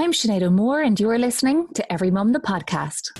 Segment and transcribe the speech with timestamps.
[0.00, 3.10] I'm Sinead O'Moore, and you're listening to Every Mum the Podcast.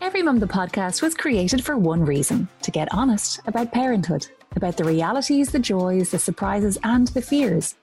[0.00, 4.76] Every Mum the Podcast was created for one reason to get honest about parenthood, about
[4.76, 7.74] the realities, the joys, the surprises, and the fears,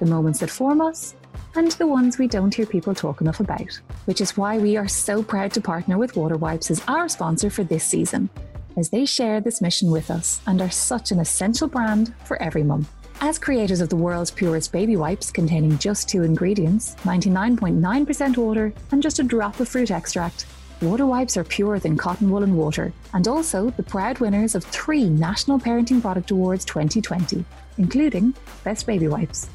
[0.00, 1.14] the moments that form us,
[1.54, 3.80] and the ones we don't hear people talk enough about.
[4.06, 7.48] Which is why we are so proud to partner with Water Wipes as our sponsor
[7.48, 8.28] for this season,
[8.76, 12.64] as they share this mission with us and are such an essential brand for every
[12.64, 12.88] mum.
[13.20, 19.02] As creators of the world's purest baby wipes containing just two ingredients, 99.9% water and
[19.02, 20.46] just a drop of fruit extract,
[20.82, 24.64] water wipes are purer than cotton wool and water, and also the proud winners of
[24.64, 27.44] three National Parenting Product Awards 2020,
[27.78, 29.48] including Best Baby Wipes.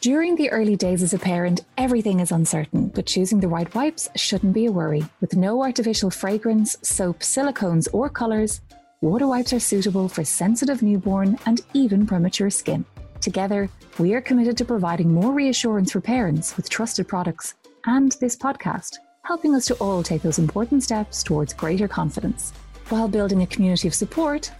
[0.00, 4.08] During the early days as a parent, everything is uncertain, but choosing the right wipes
[4.16, 5.04] shouldn't be a worry.
[5.20, 8.62] With no artificial fragrance, soap, silicones, or colours,
[9.00, 12.84] water wipes are suitable for sensitive newborn and even premature skin.
[13.20, 17.54] Together, we are committed to providing more reassurance for parents with trusted products
[17.86, 22.52] and this podcast, helping us to all take those important steps towards greater confidence
[22.90, 24.52] while building a community of support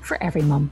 [0.00, 0.70] for every mum.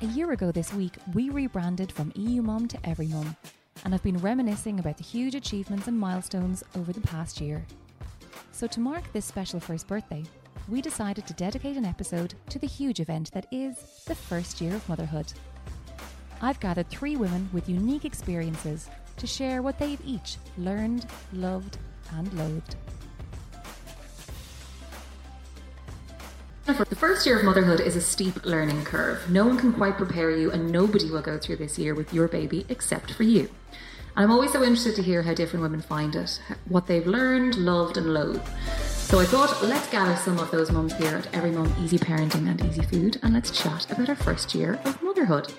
[0.00, 3.36] A year ago this week, we rebranded from eumom to Every Mum
[3.84, 7.64] and I've been reminiscing about the huge achievements and milestones over the past year.
[8.50, 10.24] So, to mark this special first birthday,
[10.68, 14.74] we decided to dedicate an episode to the huge event that is the first year
[14.74, 15.32] of motherhood.
[16.40, 21.78] I've gathered three women with unique experiences to share what they've each learned, loved,
[22.12, 22.76] and loathed.
[26.64, 29.28] The first year of motherhood is a steep learning curve.
[29.28, 32.28] No one can quite prepare you, and nobody will go through this year with your
[32.28, 33.50] baby except for you.
[34.14, 37.56] And I'm always so interested to hear how different women find it, what they've learned,
[37.56, 38.48] loved, and loathed.
[39.12, 42.48] So I thought, let's gather some of those mums here at Every Mum Easy Parenting
[42.48, 45.52] and Easy Food, and let's chat about our first year of motherhood.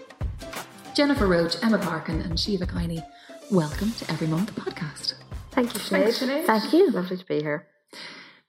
[0.96, 3.06] Jennifer Roche, Emma Parkin, and Siomha Guiney,
[3.52, 5.14] welcome to Every Mum the podcast.
[5.52, 6.02] Thank you, Sinead.
[6.02, 6.46] Thanks, Sinead.
[6.48, 6.90] Thank you.
[6.90, 7.68] Lovely to be here.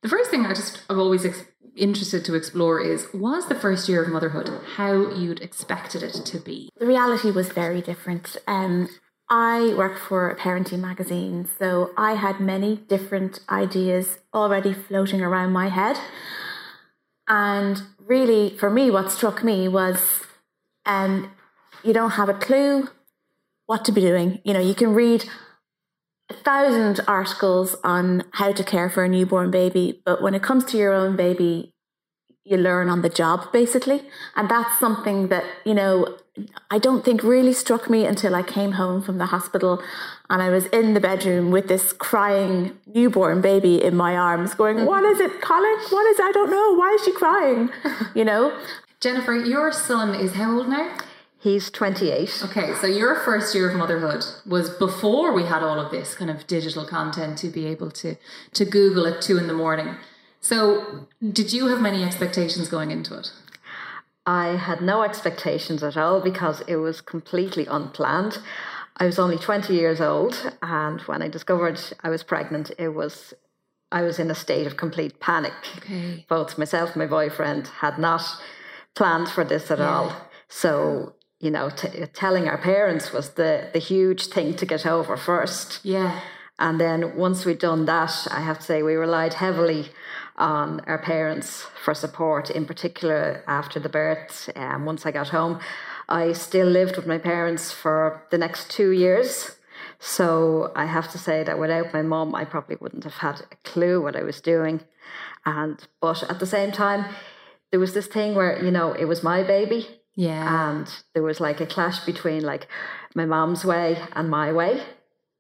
[0.01, 1.45] The first thing I just I'm always ex-
[1.77, 6.39] interested to explore is was the first year of motherhood how you'd expected it to
[6.39, 6.71] be?
[6.79, 8.39] The reality was very different.
[8.47, 8.89] Um,
[9.31, 15.53] I work for a parenting magazine, so I had many different ideas already floating around
[15.53, 15.99] my head.
[17.27, 19.99] And really, for me, what struck me was
[20.85, 21.31] um,
[21.83, 22.89] you don't have a clue
[23.67, 24.41] what to be doing.
[24.45, 25.25] You know, you can read
[26.31, 30.65] a thousand articles on how to care for a newborn baby, but when it comes
[30.67, 31.74] to your own baby,
[32.45, 34.03] you learn on the job basically.
[34.37, 36.19] And that's something that, you know,
[36.71, 39.83] I don't think really struck me until I came home from the hospital
[40.29, 44.79] and I was in the bedroom with this crying newborn baby in my arms going,
[44.79, 44.87] mm.
[44.87, 45.79] What is it, Colin?
[45.91, 46.25] What is it?
[46.25, 46.75] I don't know.
[46.75, 47.71] Why is she crying?
[48.15, 48.57] You know?
[49.01, 50.97] Jennifer, your son is how old now?
[51.45, 52.43] He's 28.
[52.45, 56.31] Okay, so your first year of motherhood was before we had all of this kind
[56.31, 58.17] of digital content to be able to
[58.53, 59.97] to Google at two in the morning.
[60.45, 63.33] So, did you have many expectations going into it?
[64.27, 68.41] I had no expectations at all because it was completely unplanned.
[68.99, 73.33] I was only 20 years old, and when I discovered I was pregnant, it was
[73.91, 75.55] I was in a state of complete panic.
[75.79, 76.27] Okay.
[76.29, 78.23] Both myself and my boyfriend had not
[78.95, 79.89] planned for this at Yeah.
[79.95, 80.13] all.
[80.49, 85.17] So, you know, t- telling our parents was the, the huge thing to get over
[85.17, 85.81] first.
[85.85, 86.21] Yeah.
[86.59, 89.91] And then once we'd done that, I have to say we relied heavily
[90.37, 94.51] on our parents for support, in particular after the birth.
[94.57, 95.61] Um, once I got home,
[96.09, 99.57] I still lived with my parents for the next two years.
[100.01, 103.57] So I have to say that without my mom, I probably wouldn't have had a
[103.69, 104.81] clue what I was doing.
[105.47, 107.07] And but at the same time,
[107.71, 110.71] there was this thing where you know it was my baby, Yeah.
[110.71, 112.67] and there was like a clash between like
[113.15, 114.83] my mom's way and my way.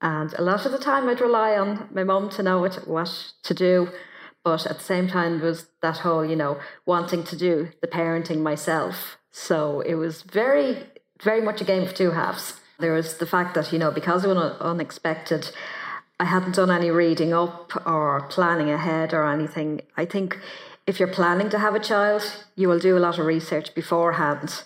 [0.01, 3.33] And a lot of the time, I'd rely on my mom to know what, what
[3.45, 3.89] to do.
[4.45, 8.41] But at the same time, was that whole, you know, wanting to do the parenting
[8.41, 9.17] myself.
[9.33, 10.85] So it was very,
[11.23, 12.61] very much a game of two halves.
[12.79, 15.51] There was the fact that, you know, because it was unexpected,
[16.21, 19.81] I hadn't done any reading up or planning ahead or anything.
[19.97, 20.39] I think
[20.87, 22.23] if you're planning to have a child,
[22.55, 24.63] you will do a lot of research beforehand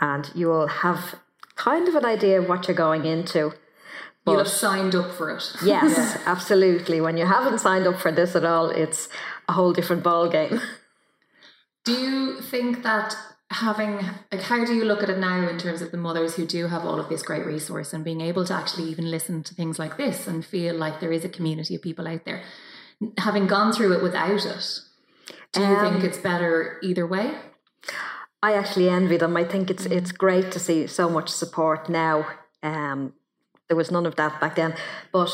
[0.00, 1.16] and you will have
[1.56, 3.52] kind of an idea of what you're going into.
[4.26, 5.52] You'll have signed up for it.
[5.64, 7.00] yes, absolutely.
[7.00, 9.08] When you haven't signed up for this at all, it's
[9.48, 10.60] a whole different ball game.
[11.84, 13.16] Do you think that
[13.52, 14.00] having
[14.32, 16.66] like how do you look at it now in terms of the mothers who do
[16.66, 19.78] have all of this great resource and being able to actually even listen to things
[19.78, 22.42] like this and feel like there is a community of people out there
[23.18, 24.80] having gone through it without it
[25.52, 27.36] do you think Um, it's better either way
[28.42, 29.36] I actually envy them.
[29.36, 32.26] I think it's it's great to see so much support now.
[32.62, 33.14] Um,
[33.68, 34.74] there was none of that back then.
[35.12, 35.30] But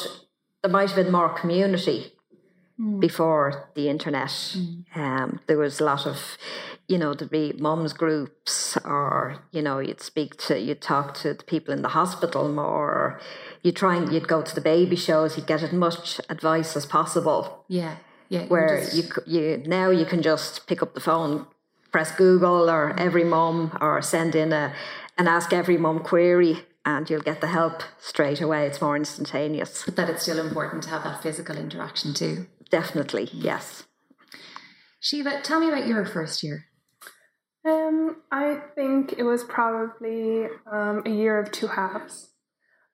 [0.62, 2.12] there might have been more community
[2.80, 3.00] Mm.
[3.00, 4.56] before the internet.
[4.96, 6.38] Um, there was a lot of,
[6.88, 11.34] you know, there'd be mums groups, or you know, you'd speak to, you'd talk to
[11.34, 12.90] the people in the hospital more.
[12.90, 13.20] Or
[13.62, 15.36] you'd try and you'd go to the baby shows.
[15.36, 17.64] You'd get as much advice as possible.
[17.68, 17.96] Yeah,
[18.30, 18.46] yeah.
[18.46, 21.46] Where just- you you now you can just pick up the phone,
[21.92, 24.72] press Google or every mum, or send in a
[25.18, 28.66] and ask every mum query, and you'll get the help straight away.
[28.66, 29.84] It's more instantaneous.
[29.84, 32.46] but that it's still important to have that physical interaction too.
[32.70, 33.84] Definitely, yes.
[35.02, 36.66] Siomha, tell me about your first year.
[37.64, 42.30] Um, I think it was probably um, a year of two halves.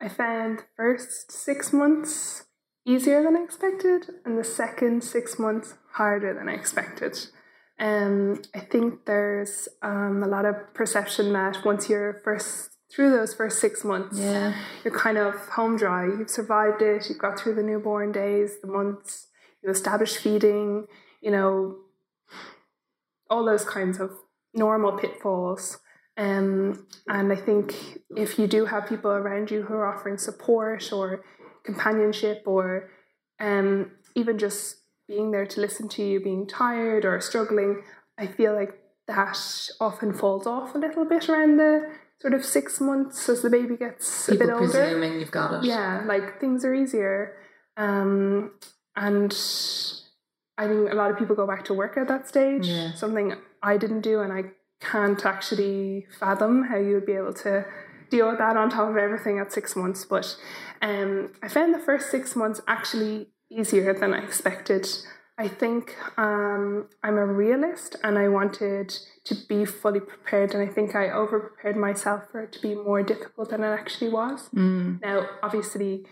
[0.01, 2.45] I found the first six months
[2.87, 7.19] easier than I expected, and the second six months harder than I expected.
[7.79, 13.35] Um, I think there's um, a lot of perception that once you're first through those
[13.35, 14.55] first six months, Yeah.
[14.85, 16.07] you're kind of home dry.
[16.07, 17.09] You've survived it.
[17.09, 19.29] You've got through the newborn days, the months.
[19.63, 20.87] You established feeding.
[21.21, 21.77] You know,
[23.31, 24.13] all those kinds of
[24.55, 25.79] normal pitfalls.
[26.17, 27.75] Um, and I think
[28.17, 31.25] if you do have people around you who are offering support or
[31.65, 32.91] companionship or
[33.39, 34.77] um, even just
[35.07, 37.83] being there to listen to you being tired or struggling,
[38.19, 39.39] I feel like that
[39.81, 41.89] often falls off a little bit around the
[42.21, 44.67] sort of six months as the baby gets a People bit older.
[44.67, 45.65] presuming you've got it.
[45.65, 47.37] Yeah, like things are easier.
[47.77, 48.53] Um,
[48.97, 49.33] and
[50.57, 52.67] I think a lot of people go back to work at that stage.
[52.67, 52.95] Yeah.
[52.95, 54.45] Something I didn't do, and I
[54.81, 57.65] can't actually fathom how you would be able to
[58.11, 60.05] deal with that on top of everything at six months.
[60.05, 60.37] But
[60.83, 64.89] um, I found the first six months actually easier than I expected.
[65.39, 68.93] I think um, I'm a realist and I wanted
[69.25, 72.75] to be fully prepared, and I think I over prepared myself for it to be
[72.75, 74.49] more difficult than it actually was.
[74.53, 75.01] Mm.
[75.01, 76.07] Now, obviously,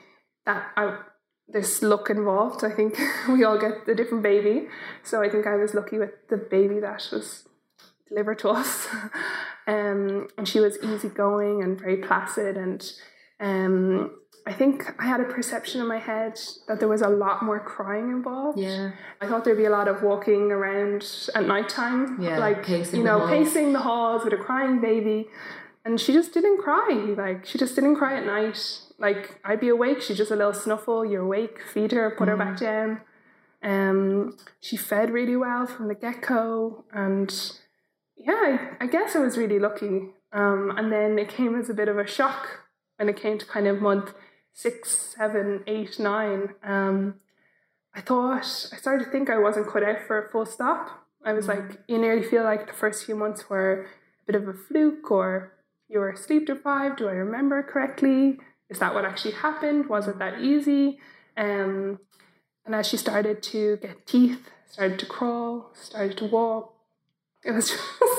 [0.44, 0.98] that I,
[1.48, 2.62] there's luck involved.
[2.62, 2.96] I think
[3.28, 4.68] we all get a different baby,
[5.02, 7.48] so I think I was lucky with the baby that was
[8.08, 8.86] delivered to us.
[9.66, 12.92] um, and she was easygoing and very placid, and
[13.40, 14.12] um,
[14.46, 16.38] I think I had a perception in my head
[16.68, 18.58] that there was a lot more crying involved.
[18.58, 18.92] Yeah.
[19.20, 21.04] I thought there'd be a lot of walking around
[21.34, 23.30] at night time, Yeah, like pacing you the know, halls.
[23.30, 25.26] pacing the halls with a crying baby,
[25.84, 26.88] and she just didn't cry.
[27.16, 28.58] Like she just didn't cry at night.
[28.98, 31.04] Like I'd be awake, she's just a little snuffle.
[31.04, 32.38] You're awake, feed her, put her Mm.
[32.38, 33.00] back down.
[33.62, 37.34] Um, she fed really well from the get go, and
[38.16, 40.10] yeah, I, I guess I was really lucky.
[40.32, 42.60] Um, and then it came as a bit of a shock
[42.96, 44.12] when it came to kind of month
[44.56, 46.54] six, seven, eight, nine.
[46.64, 47.16] Um,
[47.94, 48.40] I thought I
[48.76, 51.06] started to think I wasn't cut out for a full stop.
[51.24, 53.86] I was like, you nearly feel like the first few months were
[54.22, 55.52] a bit of a fluke, or
[55.88, 56.98] you were sleep deprived.
[56.98, 58.38] Do I remember correctly?
[58.70, 59.88] Is that what actually happened?
[59.88, 61.00] Was it that easy?
[61.36, 62.00] Um,
[62.64, 66.74] and as she started to get teeth, started to crawl, started to walk,
[67.44, 67.68] it was
[68.00, 68.15] just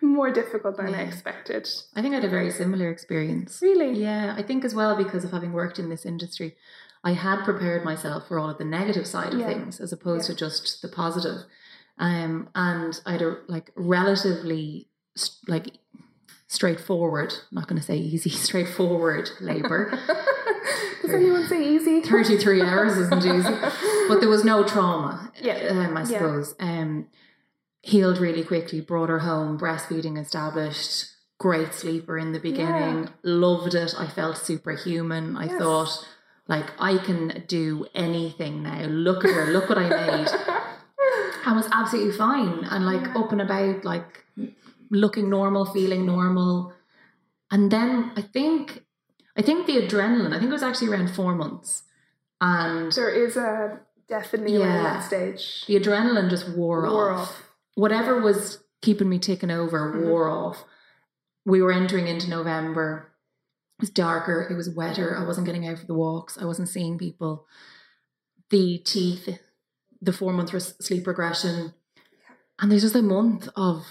[0.18, 1.68] more difficult than I expected.
[1.94, 3.60] I think I had a very similar experience.
[3.62, 3.98] Really?
[4.00, 6.56] Yeah, I think as well because of having worked in this industry,
[7.02, 9.46] I had prepared myself for all of the negative side of Yeah.
[9.46, 10.34] things as opposed Yeah.
[10.34, 11.42] to just the positive.
[11.98, 14.88] Um, and I had a like relatively
[15.46, 15.78] like
[16.46, 19.98] straightforward, I'm not going to say easy, straightforward labor.
[21.02, 22.00] Does anyone say easy?
[22.02, 23.54] 33 hours isn't easy.
[24.08, 25.68] But there was no trauma, Yeah.
[25.70, 26.04] um, I Yeah.
[26.06, 26.54] suppose.
[26.60, 27.06] Um,
[27.82, 31.06] healed really quickly, brought her home, breastfeeding established,
[31.38, 33.94] great sleeper in the beginning, loved it.
[33.98, 35.36] I felt superhuman.
[35.36, 35.58] I Yes.
[35.58, 36.08] thought,
[36.48, 38.82] like, I can do anything now.
[38.84, 40.28] Look at her, look what I made.
[41.46, 44.24] I was absolutely fine and like up and about, like
[44.90, 46.74] looking normal, feeling normal.
[47.50, 48.84] And then I think,
[49.36, 50.34] I think the adrenaline.
[50.34, 51.84] I think it was actually around four months,
[52.40, 55.00] and there is a definitely Yeah.
[55.00, 55.64] stage.
[55.66, 57.20] the adrenaline just wore, Wore off.
[57.30, 57.49] off.
[57.80, 60.06] Whatever was keeping me ticking over Mhm.
[60.08, 60.64] wore off.
[61.46, 63.10] We were entering into November.
[63.78, 64.46] It was darker.
[64.50, 65.16] It was wetter.
[65.16, 66.36] I wasn't getting out for the walks.
[66.36, 67.46] I wasn't seeing people.
[68.50, 69.38] The teeth,
[70.02, 70.50] the four month
[70.84, 71.72] sleep regression,
[72.58, 73.86] and there's just a month of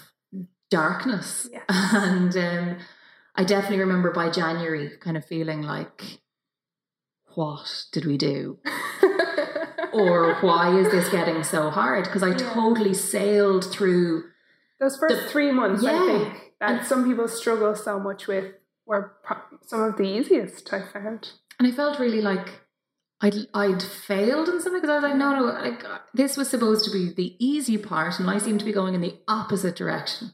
[0.69, 1.48] darkness.
[1.51, 1.63] Yes.
[1.93, 2.77] And um,
[3.36, 6.19] I definitely remember by January kind of feeling like,
[7.34, 8.60] what did we do?
[9.93, 12.05] or why is this getting so hard?
[12.05, 12.53] Because I Yeah.
[12.53, 14.24] totally sailed through.
[14.79, 16.05] Those first The- three months, I Yeah.
[16.05, 18.53] think, that some people struggle so much with
[18.86, 19.13] were
[19.67, 21.31] some of the easiest I found.
[21.60, 22.48] And I felt really like
[23.22, 26.86] I'd I'd failed in something because I was like, no, no, like this was supposed
[26.86, 30.31] to be the easy part, and I seem to be going in the opposite direction.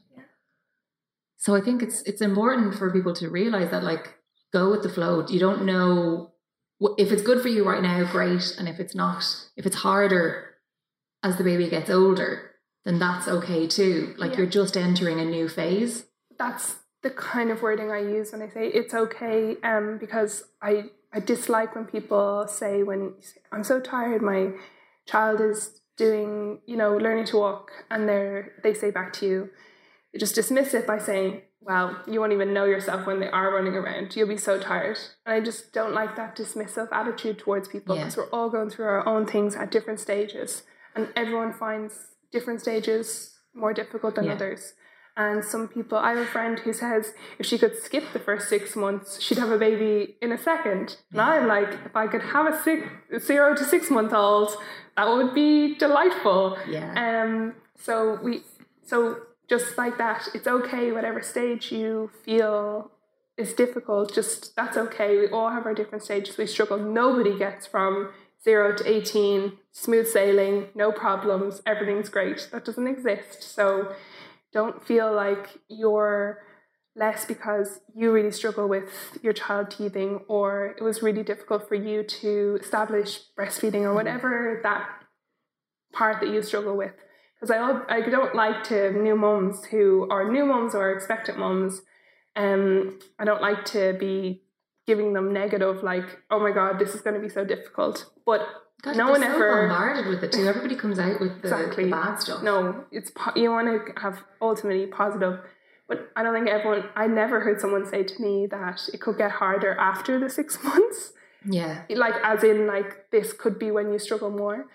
[1.36, 4.14] So I think it's it's important for people to realize that like
[4.52, 5.26] go with the flow.
[5.28, 6.32] You don't know
[6.80, 8.54] if it's good for you right now, great.
[8.58, 9.24] And if it's not,
[9.56, 10.54] if it's harder
[11.22, 12.50] as the baby gets older,
[12.84, 14.14] then that's okay too.
[14.18, 14.38] Like Yeah.
[14.38, 16.06] you're just entering a new phase.
[16.38, 19.56] that's the kind of wording I use when I say it's okay.
[19.62, 24.52] Um, because I I dislike when people say when say, I'm so tired, my
[25.06, 29.50] child is doing you know learning to walk, and they're they say back to you,
[30.12, 33.52] they just dismiss it by saying, well, you won't even know yourself when they are
[33.54, 34.14] running around.
[34.14, 38.02] You'll be so tired, and I just don't like that dismissive attitude towards people Yeah.
[38.04, 40.62] because we're all going through our own things at different stages,
[40.94, 41.94] and everyone finds
[42.32, 44.34] different stages more difficult than Yeah.
[44.34, 44.74] others.
[45.18, 48.48] And some people, I have a friend who says if she could skip the first
[48.50, 50.98] six months, she'd have a baby in a second.
[51.10, 52.86] And I'm like, if I could have a six,
[53.26, 54.50] zero to six month old,
[54.96, 56.58] that would be delightful.
[56.68, 56.92] Yeah.
[57.22, 57.54] Um.
[57.78, 58.44] So we,
[58.84, 58.98] so
[59.48, 60.92] just like that, it's okay.
[60.92, 62.90] Whatever stage you feel
[63.36, 65.18] is difficult, just that's okay.
[65.18, 66.36] We all have our different stages.
[66.36, 66.78] We struggle.
[66.78, 68.10] Nobody gets from
[68.42, 72.48] zero to eighteen smooth sailing, no problems, everything's great.
[72.52, 73.42] That doesn't exist.
[73.42, 73.94] So
[74.52, 76.42] don't feel like you're
[76.94, 81.74] less because you really struggle with your child teething or it was really difficult for
[81.74, 84.88] you to establish breastfeeding or whatever that
[85.92, 86.92] part that you struggle with
[87.40, 91.82] because I, I don't like to new mums who are new mums or expectant mums
[92.34, 94.42] um I don't like to be
[94.86, 98.40] giving them negative like oh my god this is going to be so difficult but
[98.82, 100.46] God, no one so ever bombarded with it too.
[100.46, 101.84] Everybody comes out with the, Exactly.
[101.84, 102.42] the bad stuff.
[102.42, 105.40] no, it's po- you want to have ultimately positive,
[105.88, 106.84] but I don't think everyone.
[106.94, 110.62] I never heard someone say to me that it could get harder after the six
[110.68, 111.14] months.
[111.48, 111.84] Yeah.
[111.88, 114.66] Like as in like this could be when you struggle more.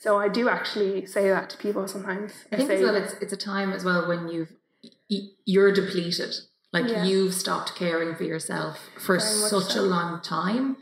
[0.00, 2.32] So I do actually say that to people sometimes.
[2.50, 4.52] I think as well it's it's a time as well when you've
[5.44, 6.34] you're depleted.
[6.72, 7.04] Like Yeah.
[7.04, 9.80] you've stopped caring for yourself for such so.
[9.80, 10.76] a long time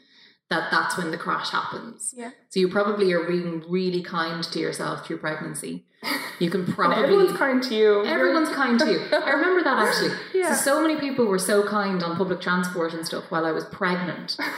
[0.50, 2.14] that that's when the crash happens.
[2.16, 5.84] yeah, So you probably are being really kind to yourself through pregnancy.
[6.40, 8.04] You can probably everyone's kind to you.
[8.06, 9.00] Everyone's kind to you.
[9.10, 10.16] I remember that actually.
[10.32, 10.54] Yeah.
[10.54, 13.64] So, so many people were so kind on public transport and stuff while I was
[13.64, 14.36] pregnant.
[14.38, 14.48] And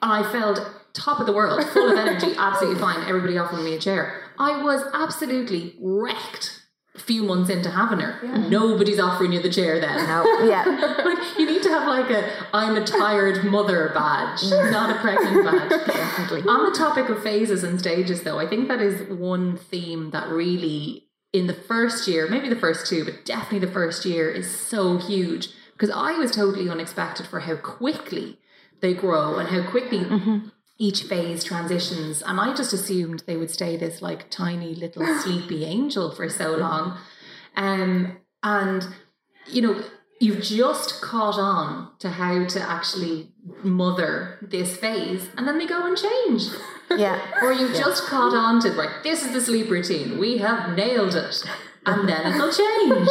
[0.18, 0.58] I felt
[0.92, 3.06] top of the world, full of energy, absolutely fine.
[3.08, 4.22] Everybody offering me a chair.
[4.38, 6.60] I was absolutely wrecked
[6.94, 8.48] a few months into having her.
[8.48, 10.06] Nobody's offering you the chair then.
[10.06, 10.24] No.
[10.44, 10.96] Yeah.
[11.10, 15.44] Like, you need to have like a I'm a tired mother badge, not a pregnant
[15.70, 15.86] badge.
[15.86, 16.42] Definitely.
[16.42, 20.28] On the topic of phases and stages, though, I think that is one theme that
[20.28, 24.50] really, in the first year, maybe the first two, but definitely the first year, is
[24.50, 28.38] so huge because I was totally unexpected for how quickly
[28.80, 30.48] they grow and how quickly mm-hmm.
[30.80, 32.22] Each phase transitions.
[32.22, 36.56] And I just assumed they would stay this like tiny little sleepy angel for so
[36.56, 36.96] long.
[37.54, 38.88] Um, and,
[39.46, 39.84] you know,
[40.20, 43.30] you've just caught on to how to actually
[43.62, 46.48] mother this phase and then they go and change.
[46.98, 47.24] Yeah.
[47.40, 50.18] Or you've just caught on to, right, this is the sleep routine.
[50.18, 51.44] We have nailed it.
[51.86, 53.08] And then it'll change.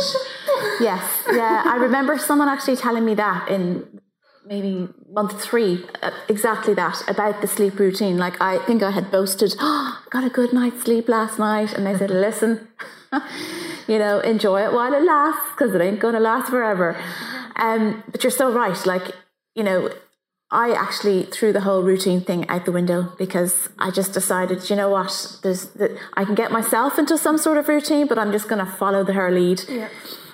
[0.81, 1.63] Yes, yeah.
[1.65, 4.01] I remember someone actually telling me that in
[4.50, 8.18] maybe month three, uh, exactly that about the sleep routine.
[8.18, 11.86] Like I think I had boasted, oh, got a good night's sleep last night, and
[11.86, 12.68] they said, listen,
[13.88, 16.98] you know, enjoy it while it lasts because it ain't going to last forever.
[17.56, 18.86] Um, but you're so right.
[18.86, 19.12] Like
[19.56, 19.89] you know.
[20.51, 24.75] I actually threw the whole routine thing out the window because I just decided, you
[24.75, 28.32] know what, there's that I can get myself into some sort of routine, but I'm
[28.32, 29.89] just going to follow the her lead Yeah.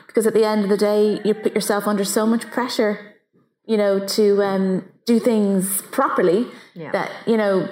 [0.07, 3.14] because at the end of the day, you put yourself under so much pressure,
[3.67, 6.91] you know, to um, do things properly Yeah.
[6.91, 7.69] that you know,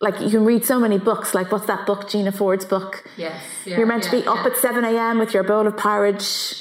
[0.00, 1.34] like you can read so many books.
[1.34, 3.04] Like what's that book, Gina Ford's book?
[3.16, 3.42] Yes.
[3.64, 5.18] You're meant to be up at seven a.m.
[5.18, 6.54] with your bowl of porridge,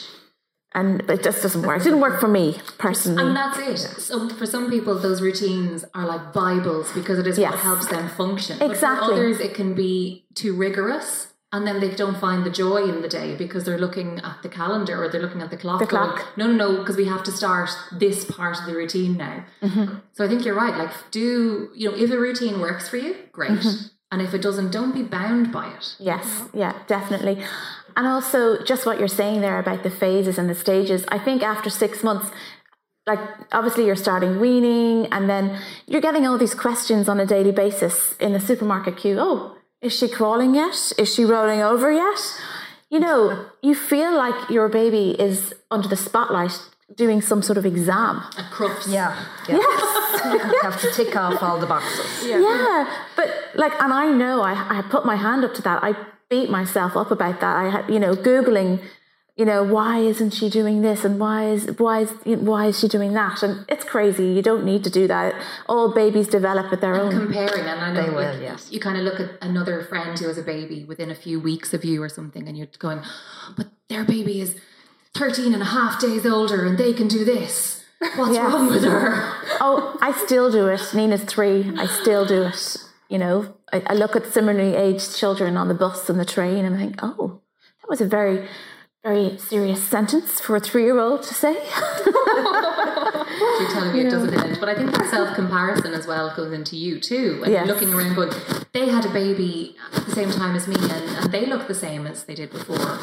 [0.74, 1.80] and it just doesn't work.
[1.82, 3.24] It didn't work for me personally.
[3.24, 3.78] And that's it.
[4.02, 8.10] So for some people, those routines are like Bibles because it is what helps them
[8.10, 8.62] function.
[8.62, 8.78] Exactly.
[8.78, 11.28] But for others, it can be too rigorous.
[11.52, 14.50] And then they don't find the joy in the day because they're looking at the
[14.50, 15.80] calendar or they're looking at the clock.
[15.80, 16.38] The going, clock.
[16.38, 19.46] no, no, no, because we have to start this part of the routine now.
[19.64, 19.96] Mm-hmm.
[20.14, 20.78] So I think you're right.
[20.78, 23.52] Like, do, you know, if a routine works for you, great.
[23.52, 23.88] Mm-hmm.
[24.12, 25.96] And if it doesn't, don't be bound by it.
[26.00, 27.44] Yes, yeah, definitely.
[27.96, 31.44] And also, just what you're saying there about the phases and the stages, I think
[31.44, 32.32] after six months,
[33.06, 33.20] like
[33.52, 38.16] obviously you're starting weaning, and then you're getting all these questions on a daily basis
[38.20, 39.18] in the supermarket queue.
[39.20, 40.92] Oh, is she crawling yet?
[40.98, 42.20] Is she rolling over yet?
[42.90, 46.60] You know, you feel like your baby is under the spotlight
[46.96, 48.24] doing some sort of exam.
[48.38, 48.88] A crux.
[48.88, 49.16] Yeah.
[49.48, 49.56] yeah.
[50.26, 52.28] you have to tick off all the boxes.
[52.28, 52.40] Yeah.
[52.40, 55.84] Yeah, but like, and I know I, I put my hand up to that.
[55.84, 55.94] I
[56.30, 57.56] beat myself up about that.
[57.56, 58.82] I had, you know, Googling,
[59.40, 62.12] you know, why isn't she doing this and why is why is
[62.50, 63.42] why is she doing that?
[63.42, 64.28] And it's crazy.
[64.38, 65.34] You don't need to do that.
[65.68, 67.12] All babies develop at their and own.
[67.26, 68.70] comparing, and I know They will, yes.
[68.74, 71.74] you kind of look at another friend who has a baby within a few weeks
[71.74, 73.02] of you or something, and you're going,
[73.58, 74.56] but their baby is
[75.16, 77.84] 13 and a half days older and they can do this.
[78.16, 78.44] What's Yes.
[78.54, 79.34] wrong with her?
[79.62, 80.82] Oh, I still do it.
[80.94, 81.60] Nina's three.
[81.78, 82.78] I still do it.
[83.10, 86.64] You know, I, I look at similarly aged children on the bus and the train
[86.66, 87.42] and I think, oh,
[87.82, 88.48] that was a very,
[89.04, 91.54] very serious sentence for a three year old to say.
[92.06, 94.58] You're telling me it doesn't end.
[94.60, 97.42] But I think that self comparison as well goes into you too.
[97.44, 97.68] And Yes.
[97.68, 98.32] looking around going,
[98.74, 101.74] they had a baby at the same time as me and, and they look the
[101.76, 103.00] same as they did before.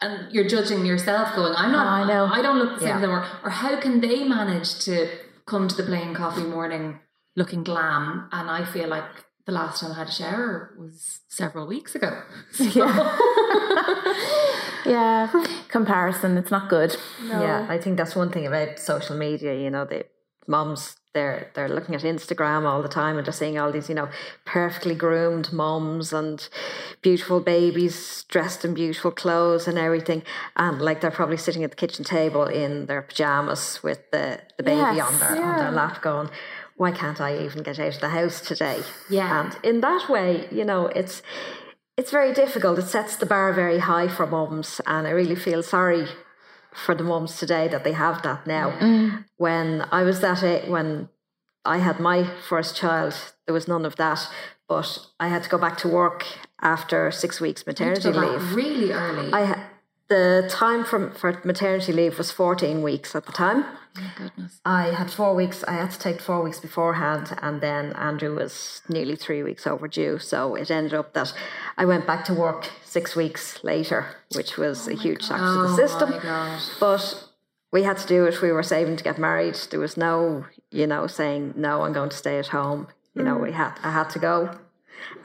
[0.00, 2.26] And you're judging yourself going, I'm not, I know.
[2.26, 2.94] I don't look the same Yeah.
[2.96, 3.10] as them.
[3.10, 5.08] Or, or how can they manage to
[5.46, 7.00] come to the plain coffee morning
[7.36, 8.28] looking glam?
[8.32, 9.04] And I feel like
[9.46, 12.22] the last time I had a shower was several weeks ago.
[12.60, 13.18] yeah,
[14.86, 15.44] yeah.
[15.68, 16.96] comparison, it's not good.
[17.24, 19.54] Yeah, I think that's one thing about social media.
[19.54, 20.04] You know, the
[20.46, 23.94] moms they're they're looking at Instagram all the time and they're seeing all these, you
[23.94, 24.08] know,
[24.44, 26.48] perfectly groomed moms and
[27.02, 30.22] beautiful babies dressed in beautiful clothes and everything.
[30.56, 34.62] And like they're probably sitting at the kitchen table in their pajamas with the, the
[34.62, 36.30] baby Yes, on their on their lap going,
[36.82, 38.80] Why can't I even get out of the house today?
[39.08, 39.40] Yeah.
[39.40, 41.22] And in that way, you know, it's
[41.96, 42.76] it's very difficult.
[42.80, 46.08] It sets the bar very high for mums, and I really feel sorry
[46.74, 48.70] for the mums today that they have that now.
[49.36, 51.08] When I was that age, when
[51.64, 53.14] I had my first child,
[53.46, 54.28] there was none of that.
[54.66, 56.24] But I had to go back to work
[56.60, 58.56] after six weeks maternity leave.
[58.56, 59.32] really early.
[59.32, 59.44] I
[60.12, 63.64] the time from for maternity leave was fourteen weeks at the time.
[63.98, 64.60] oh, goodness.
[64.64, 65.64] I had four weeks.
[65.64, 70.18] I had to take four weeks beforehand, and then Andrew was nearly three weeks overdue.
[70.18, 71.32] So it ended up that
[71.78, 74.00] I went back to work six weeks later,
[74.36, 76.10] which was oh, a huge shock to the Oh system.
[76.10, 76.60] my God.
[76.78, 77.04] But
[77.72, 78.42] we had to do it.
[78.42, 79.56] We were saving to get married.
[79.70, 81.82] There was no, you know, saying no.
[81.82, 82.88] I'm going to stay at home.
[83.14, 83.44] You know, hmm.
[83.44, 83.72] we had.
[83.82, 84.58] I had to go.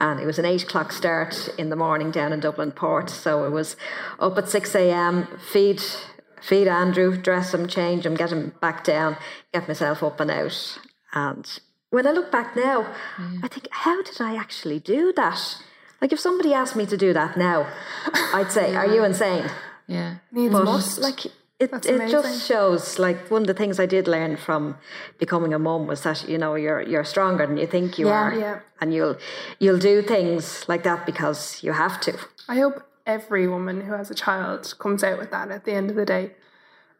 [0.00, 3.10] And it was an eight o'clock start in the morning down in Dublin Port.
[3.10, 3.76] So it was
[4.18, 5.82] up at 6 a.m., feed
[6.40, 9.16] feed Andrew, dress him, change him, get him back down,
[9.52, 10.78] get myself up and out.
[11.12, 11.60] And
[11.90, 12.94] when I look back now,
[13.42, 15.56] I think, how did I actually do that?
[16.00, 17.66] Like if somebody asked me to do that now,
[18.32, 19.50] I'd say, Are you insane?
[19.88, 20.16] Yeah.
[20.30, 20.98] Needs But must.
[21.00, 21.26] like
[21.60, 22.10] it, That's it amazing.
[22.22, 24.76] just shows like one of the things I did learn from
[25.18, 28.22] becoming a mom was that you know you're you're stronger than you think you Yeah.
[28.22, 28.60] are, Yeah.
[28.80, 29.16] and you'll
[29.58, 32.12] you'll do things like that because you have to.
[32.48, 35.90] I hope every woman who has a child comes out with that at the end
[35.90, 36.32] of the day.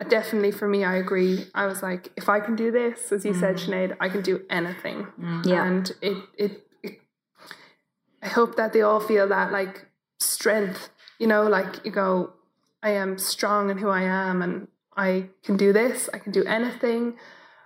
[0.00, 1.46] Uh, Definitely for me, I agree.
[1.54, 4.40] I was like, if I can do this, as you said, Sinead, I can do
[4.48, 5.06] anything.
[5.44, 5.64] Yeah.
[5.66, 7.00] And it, it, it,
[8.22, 9.86] I hope that they all feel that like
[10.20, 12.32] strength, you know, like you go,
[12.82, 16.44] I am strong in who I am and I can do this, I can do
[16.44, 17.16] anything.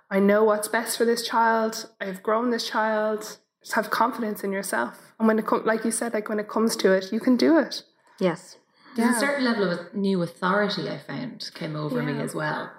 [0.09, 1.89] I know what's best for this child.
[1.99, 3.37] I've grown this child.
[3.63, 5.13] Just have confidence in yourself.
[5.17, 7.35] And when it comes, like you said, like when it comes to it, you can
[7.37, 7.83] do it.
[8.19, 8.57] Yes.
[8.95, 9.17] There's Yeah.
[9.17, 12.71] a certain level of new authority I found came over me as well.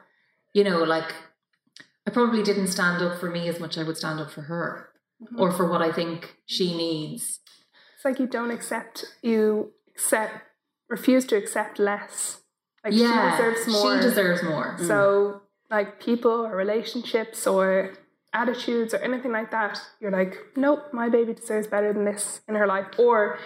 [0.52, 1.12] You know, like
[2.06, 4.42] I probably didn't stand up for me as much as I would stand up for
[4.42, 4.90] her
[5.22, 5.40] Mm-hmm.
[5.40, 7.38] or for what I think she needs.
[7.94, 10.32] It's like you don't accept, you accept,
[10.88, 12.40] refuse to accept less.
[12.84, 13.96] Like yeah, she deserves more.
[13.96, 14.76] She deserves more.
[14.78, 17.94] So, like people or relationships or
[18.34, 22.56] attitudes or anything like that, you're like, nope, my baby deserves better than this in
[22.56, 22.86] her life.
[22.98, 23.38] Or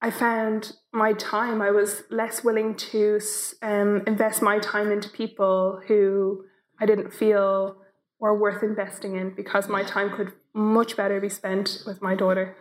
[0.00, 3.20] I found my time, I was less willing to
[3.62, 6.44] um, invest my time into people who
[6.80, 7.76] I didn't feel
[8.18, 12.56] were worth investing in because my time could much better be spent with my daughter.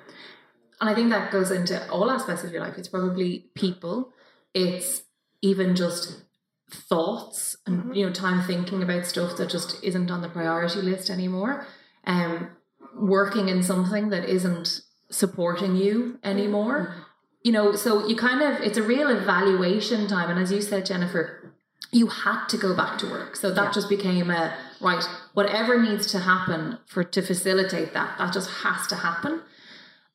[0.82, 2.78] And I think that goes into all aspects of your life.
[2.78, 4.12] It's probably people,
[4.54, 5.04] it's
[5.42, 6.24] even just
[6.70, 11.10] thoughts and you know time thinking about stuff that just isn't on the priority list
[11.10, 11.68] anymore.
[12.06, 12.50] Um
[12.96, 16.96] working in something that isn't supporting you anymore.
[17.44, 20.86] You know, so you kind of it's a real evaluation time and as you said
[20.86, 21.54] Jennifer,
[21.92, 23.36] you had to go back to work.
[23.36, 28.34] So that just became a right, whatever needs to happen for to facilitate that, that
[28.34, 29.42] just has to happen.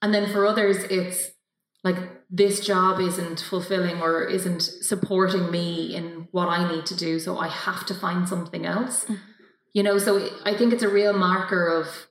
[0.02, 1.30] And then for others, it's
[1.84, 1.96] like
[2.28, 7.18] this job isn't fulfilling or isn't supporting me in what I need to do.
[7.18, 9.04] So I have to find something else.
[9.04, 9.18] Mm.
[9.72, 12.08] You know, so I think it's a real marker of,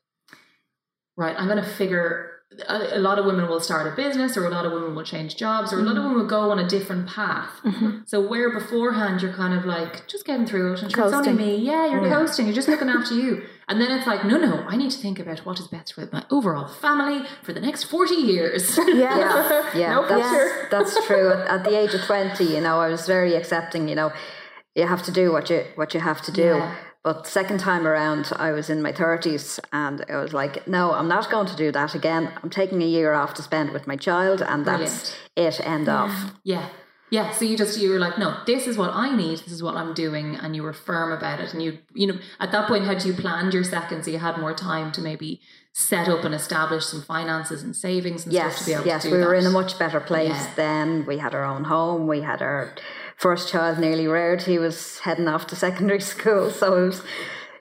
[1.18, 2.35] right, I'm going to figure
[2.68, 5.04] a, a lot of women will start a business, or a lot of women will
[5.04, 6.10] change jobs, or a lot of mm-hmm.
[6.10, 7.50] women will go on a different path.
[7.64, 8.00] Mm-hmm.
[8.06, 11.30] So where beforehand you're kind of like just getting through it, and sure, it's only
[11.30, 11.36] Coasting.
[11.36, 11.58] me.
[11.58, 12.46] Yeah, you're coasting.
[12.46, 13.44] You're just looking after you.
[13.68, 16.08] And then it's like, no, no, I need to think about what is best for
[16.12, 18.80] my overall family for the next forty years.
[18.88, 19.18] Yeah.
[19.18, 20.68] Yeah, yeah, No that's, pressure.
[20.72, 21.34] that's true.
[21.34, 23.90] At, at the age of twenty, you know, I was very accepting.
[23.90, 24.14] You know,
[24.76, 26.44] you have to do what you what you have to do.
[26.44, 26.76] Yeah.
[27.06, 31.08] But second time around, I was in my thirties, and I was like, no, I'm
[31.08, 32.32] not going to do that again.
[32.42, 35.62] I'm taking a year off to spend with my child, and that's it.
[35.64, 36.10] End of.
[36.44, 36.68] Yeah.
[37.12, 37.30] Yeah.
[37.32, 39.76] So you just you were like, no, this is what I need, this is what
[39.76, 41.54] I'm doing, and you were firm about it.
[41.54, 44.40] And you you know, at that point had you planned your second so you had
[44.40, 45.40] more time to maybe
[45.74, 49.04] set up and establish some finances and savings and stuff to Yes, be able yes,
[49.04, 49.42] to do we were that.
[49.42, 50.54] in a much better place Yeah.
[50.56, 51.06] then.
[51.06, 52.08] We had our own home.
[52.08, 52.74] We had our
[53.18, 54.44] first child nearly reared.
[54.44, 57.02] He was heading off to secondary school, so it was,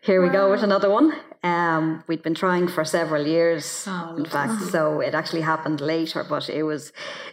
[0.00, 1.12] here we go with another one.
[1.42, 6.24] Um, we'd been trying for several years, Oh, in fact, so it actually happened later,
[6.24, 6.90] but it was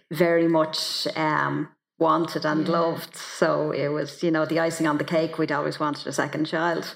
[0.09, 3.15] very much um, wanted and loved.
[3.15, 5.37] So it was, you know, the icing on the cake.
[5.37, 6.95] We'd always wanted a second child.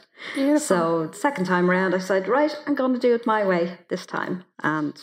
[0.58, 4.06] So second time around, I said, right, I'm going to do it my way this
[4.06, 4.94] time, and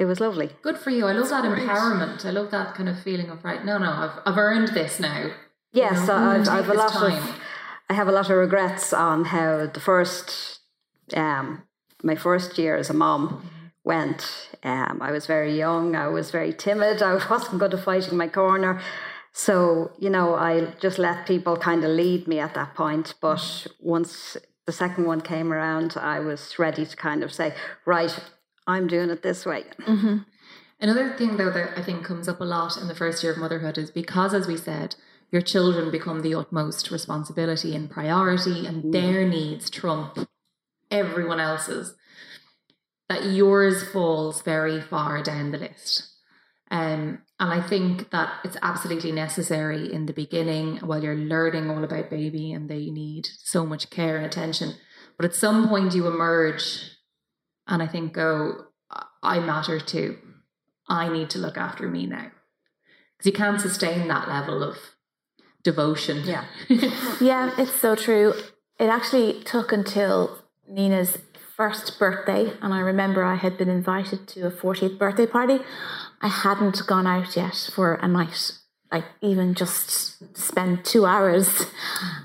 [0.00, 0.48] it was lovely.
[0.62, 1.06] Good for you.
[1.06, 2.24] I love that empowerment.
[2.24, 3.62] I love that kind of feeling of right.
[3.62, 5.30] No, no, I've I've earned this now.
[5.74, 7.22] Yes, know, I've, take I've a lot time.
[7.22, 7.40] of
[7.90, 10.60] I have a lot of regrets on how the first
[11.14, 11.64] um
[12.02, 13.50] my first year as a mom
[13.84, 14.48] went.
[14.62, 15.94] Um, I was very young.
[15.94, 17.02] I was very timid.
[17.02, 18.80] I wasn't good at fighting my corner.
[19.32, 23.12] So you know, I just let people kind of lead me at that point.
[23.20, 27.52] But once the second one came around, I was ready to kind of say,
[27.84, 28.18] right,
[28.70, 29.64] I'm doing it this way.
[30.80, 33.38] Another thing, though, that I think comes up a lot in the first year of
[33.38, 34.96] motherhood is because, as we said,
[35.30, 40.18] your children become the utmost responsibility and priority, and their needs trump
[40.90, 41.94] everyone else's,
[43.08, 46.08] that yours falls very far down the list.
[46.70, 51.82] Um, and I think that it's absolutely necessary in the beginning while you're learning all
[51.82, 54.74] about baby and they need so much care and attention.
[55.16, 56.92] But at some point, you emerge
[57.70, 58.66] and I think, go,
[59.22, 60.18] I matter too.
[60.88, 62.32] I need to look after me now.
[63.16, 64.76] Because you can't sustain that level of
[65.62, 66.24] devotion.
[66.24, 66.44] Yeah.
[67.20, 68.34] Yeah, it's so true.
[68.78, 71.18] It actually took until Nina's
[71.56, 75.58] first birthday, and I remember I had been invited to a 40th birthday party.
[76.22, 78.52] I hadn't gone out yet for a night,
[78.90, 81.66] like even just spend two hours,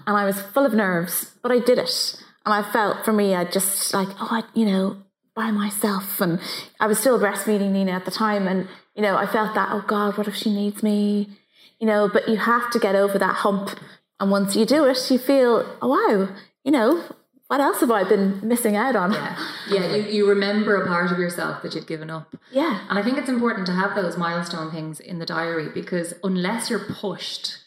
[0.08, 2.24] and I was full of nerves, but I did it.
[2.46, 5.05] And I felt for me, I just like, oh, I, you know,
[5.36, 6.22] by myself.
[6.22, 6.40] And
[6.80, 8.48] I was still breastfeeding Nina at the time.
[8.48, 11.30] And, you know, I felt that, oh God, what if she needs me?
[11.80, 13.78] You know, but you have to get over that hump.
[14.20, 16.30] And once you do it, you feel, oh, wow,
[16.64, 17.04] you know,
[17.48, 19.12] what else have I been missing out on?
[19.12, 19.48] Yeah.
[19.70, 22.36] Yeah, you, you remember a part of yourself that you'd given up.
[22.52, 22.86] Yeah.
[22.90, 26.70] And I think it's important to have those milestone things in the diary because unless
[26.70, 27.58] you're pushed,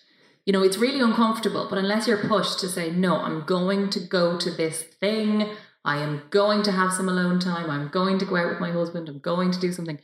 [0.45, 4.01] you know, it's really uncomfortable, but unless you're pushed to say, no, I'm going to
[4.01, 5.49] go to this thing,
[5.85, 8.71] I am going to have some alone time, I'm going to go out with my
[8.71, 9.99] husband, I'm going to do something.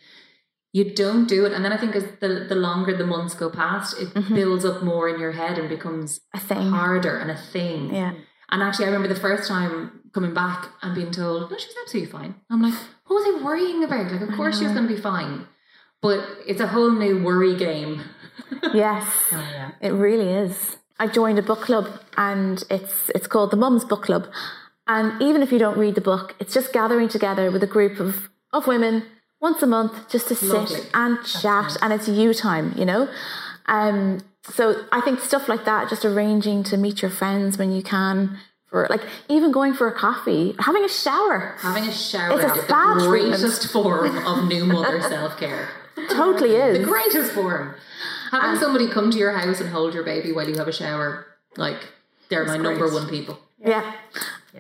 [0.73, 1.53] You don't do it.
[1.53, 4.35] And then I think as the, the longer the months go past, it mm-hmm.
[4.35, 6.71] builds up more in your head and becomes A thing.
[6.71, 7.95] harder and a thing.
[7.95, 8.15] Yeah.
[8.51, 11.77] And actually, I remember the first time coming back and being told, no, she was
[11.83, 12.35] absolutely fine.
[12.51, 12.75] I'm like,
[13.07, 14.11] what was I worrying about?
[14.11, 15.47] Like, of course she was going to be fine.
[16.03, 18.03] But it's a whole new worry game.
[18.73, 19.07] Yes.
[19.31, 20.77] Oh, it really is.
[20.99, 24.27] I joined a book club and it's it's called the Mums Book Club.
[24.87, 28.01] And even if you don't read the book, it's just gathering together with a group
[28.01, 29.05] of, of women
[29.41, 30.77] once a month just to Lovely.
[30.77, 33.09] sit and chat and it's you time, you know?
[33.67, 37.83] Um so I think stuff like that, just arranging to meet your friends when you
[37.83, 41.55] can for like even going for a coffee, having a shower.
[41.61, 43.41] Having a shower It's a spa the treatment.
[43.41, 45.69] greatest form of new mother self care.
[46.11, 47.75] Totally is The greatest form.
[48.33, 51.25] Having somebody come to your house and hold your baby while you have a shower,
[51.57, 51.77] like,
[52.29, 53.39] they're my number one people.
[53.65, 53.95] Yeah.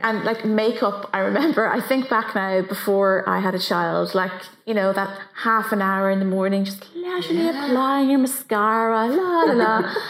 [0.02, 4.33] And like makeup, I remember, I think back now before I had a child, like,
[4.66, 9.42] you know, that half an hour in the morning, just leisurely applying your mascara, la
[9.42, 9.94] la la.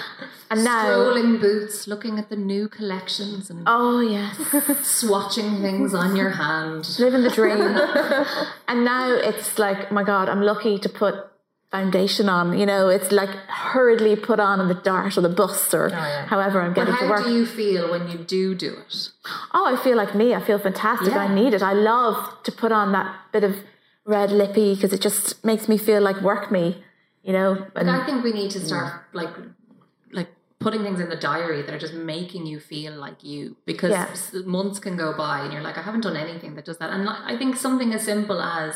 [0.50, 4.36] And now, Strolling boots, looking at the new collections and oh yes,
[4.82, 6.86] swatching things on your hand.
[7.00, 7.60] living the dream.
[8.68, 11.14] and now it's like, my God, I'm lucky to put
[11.74, 12.56] foundation on.
[12.60, 13.32] You know, it's like
[13.70, 16.96] hurriedly put on in the dart or the bus or oh, however I'm But getting
[17.02, 17.22] to work.
[17.22, 19.10] how do you feel when you do do it?
[19.56, 20.34] Oh, I feel like me.
[20.34, 21.14] I feel fantastic.
[21.14, 21.26] Yeah.
[21.26, 21.62] I need it.
[21.62, 23.54] I love to put on that bit of
[24.16, 26.64] red lippy because it just makes me feel like work me,
[27.22, 27.66] you know.
[27.74, 29.32] And I think we need to start like
[30.12, 30.30] like
[30.64, 34.42] putting things in the diary that are just making you feel like you because Yeah.
[34.58, 37.08] months can go by and you're like I haven't done anything that does that and
[37.08, 38.70] I think something as simple as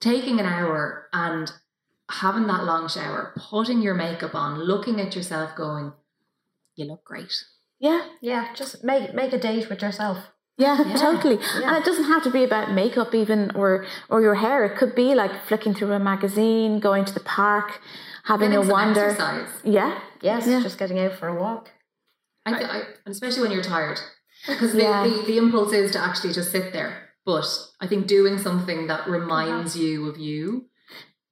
[0.00, 1.52] taking an hour and
[2.10, 5.92] having that long shower, putting your makeup on, looking at yourself, going,
[6.76, 7.32] "You look great."
[7.80, 10.18] Yeah, Yeah, just make make a date with yourself.
[10.56, 10.96] yeah, Yeah.
[10.96, 11.38] totally.
[11.60, 11.68] Yeah.
[11.68, 14.64] And it doesn't have to be about makeup even or or your hair.
[14.64, 17.80] It could be like flicking through a magazine, going to the park,
[18.24, 19.04] having Getting a wander.
[19.06, 19.48] exercise.
[19.64, 19.98] Yeah.
[20.22, 20.60] Yes, Yeah.
[20.62, 21.70] just getting out for a walk.
[22.46, 23.98] I, I, and especially when you're tired,
[24.46, 27.08] because the, the, the impulse is to actually just sit there.
[27.24, 27.46] But
[27.80, 29.82] I think doing something that reminds mm-hmm.
[29.82, 30.66] you of you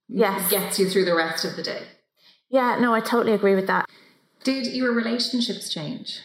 [0.09, 0.51] Yes.
[0.51, 1.83] gets you through the rest of the day.
[2.51, 3.89] Yeah, no, I totally agree with that.
[4.45, 6.21] Did your relationships change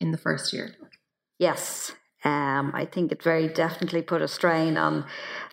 [0.00, 0.74] in the first year?
[1.38, 1.92] Yes.
[2.24, 5.04] Um, I think it very definitely put a strain on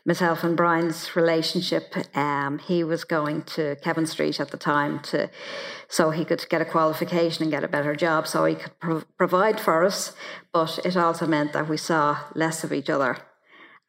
[0.05, 1.93] myself and Brian's relationship.
[2.15, 5.29] Um, he was going to Kevin Street at the time to,
[5.89, 9.03] so he could get a qualification and get a better job, so he could pro-
[9.17, 10.13] provide for us.
[10.53, 13.17] But it also meant that we saw less of each other,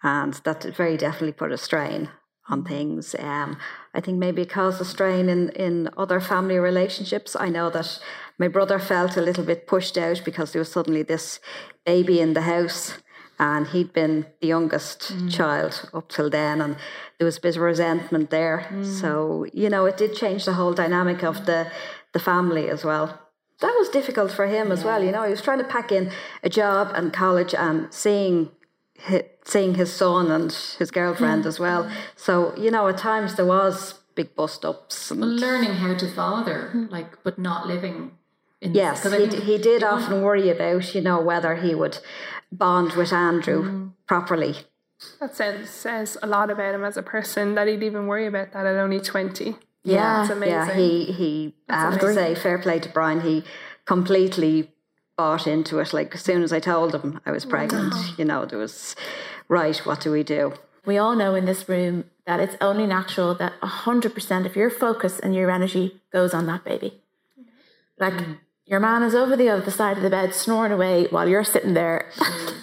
[0.02, 2.10] and that very definitely put a strain
[2.48, 2.68] on mm.
[2.68, 3.14] things.
[3.18, 3.56] Um,
[3.94, 7.36] I think maybe it caused a strain in, in other family relationships.
[7.38, 8.00] I know that
[8.38, 11.40] my brother felt a little bit pushed out because there was suddenly this
[11.84, 12.94] baby in the house
[13.38, 15.32] and he'd been the youngest mm.
[15.32, 16.76] child up till then and
[17.18, 18.66] there was a bit of resentment there.
[18.70, 18.84] Mm.
[18.84, 21.70] So, you know, it did change the whole dynamic of the,
[22.12, 23.18] the family as well.
[23.60, 25.04] That was difficult for him as well.
[25.04, 26.10] You know, he was trying to pack in
[26.42, 28.50] a job and college and seeing
[29.04, 31.84] hi- seeing his son and his girlfriend as well.
[31.84, 31.92] Mm.
[32.16, 35.10] So, you know, at times there was big bust ups.
[35.10, 38.12] And learning how to father, like, but not living
[38.60, 41.20] in yes, 'cause I he, think he did you want- often worry about, you know,
[41.20, 41.98] whether he would
[42.50, 43.92] bond with Andrew mm.
[44.06, 44.56] properly.
[45.18, 48.52] That says says a lot about him as a person that he'd even worry about
[48.52, 49.56] that at only twenty.
[49.82, 50.18] Yeah.
[50.18, 50.52] That's amazing.
[50.54, 53.42] Yeah, he, he I have to say, fair play to Brian, he
[53.84, 54.71] completely
[55.16, 55.92] bought into it.
[55.92, 58.96] Like, as soon as I told him I was pregnant, you know, there was,
[59.48, 60.54] right, what do we do?
[60.84, 65.18] We all know in this room that it's only natural that 100% of your focus
[65.20, 67.00] and your energy goes on that baby.
[67.98, 68.38] Like, mm.
[68.64, 71.74] your man is over the other side of the bed snoring away while you're sitting
[71.74, 72.10] there.
[72.16, 72.61] Mm.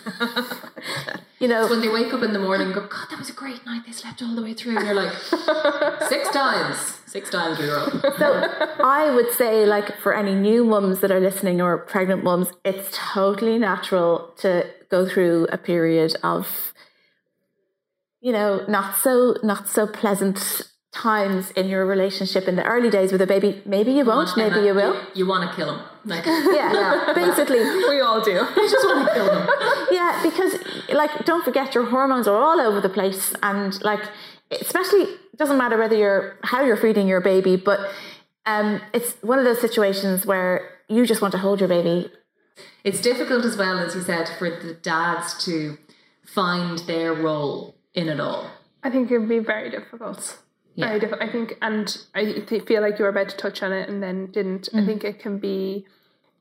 [1.39, 3.33] You know, when they wake up in the morning and go, God, that was a
[3.33, 3.83] great night.
[3.85, 4.77] They slept all the way through.
[4.77, 5.13] And you're like,
[6.09, 6.77] six times.
[7.05, 8.17] Six times we were up.
[8.17, 12.51] So I would say, like, for any new mums that are listening or pregnant mums,
[12.65, 16.73] it's totally natural to go through a period of,
[18.19, 23.11] you know, not so not so pleasant times in your relationship in the early days
[23.11, 23.61] with a baby.
[23.65, 24.99] Maybe you won't, maybe you will.
[25.13, 25.85] You, want to kill them.
[26.05, 28.39] Like, Yeah, basically, we all do.
[28.39, 29.49] I just want to kill him.
[29.91, 30.55] yeah, because
[30.89, 34.01] like, don't forget your hormones are all over the place, and like,
[34.51, 37.79] especially it doesn't matter whether you're how you're feeding your baby, but
[38.45, 42.11] um, it's one of those situations where you just want to hold your baby
[42.83, 45.77] It's difficult as well, as you said, for the dads to
[46.25, 48.49] find their role in it all.
[48.81, 50.39] I think it'd be very difficult.
[50.79, 50.97] Yeah.
[50.99, 51.21] difficult.
[51.21, 54.01] I think, and I th- feel like you were about to touch on it and
[54.01, 54.69] then didn't.
[54.73, 55.85] I think it can be.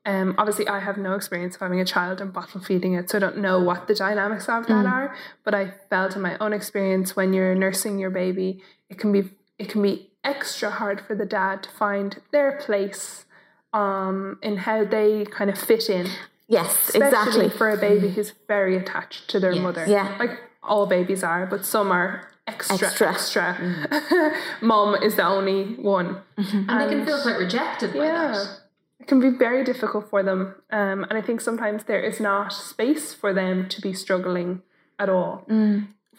[0.06, 3.18] Um, obviously, I have no experience of having a child and bottle feeding it, so
[3.18, 5.14] I don't know what the dynamics of that are.
[5.44, 9.30] But I felt in my own experience when you're nursing your baby, it can be
[9.58, 13.26] it can be extra hard for the dad to find their place
[13.72, 16.06] um, in how they kind of fit in
[16.48, 17.06] Yes, especially
[17.46, 17.48] exactly.
[17.50, 19.62] for a baby who's very attached to their Yes.
[19.62, 19.84] mother.
[19.86, 20.16] Yeah.
[20.18, 23.08] like all babies are, but some are extra Extra.
[23.08, 24.32] extra.
[24.60, 28.60] Mom is the only one, And they can feel quite rejected by yeah, that.
[29.00, 30.54] it can be very difficult for them.
[30.70, 34.62] Um, and I think sometimes there is not space for them to be struggling
[34.98, 35.44] at all.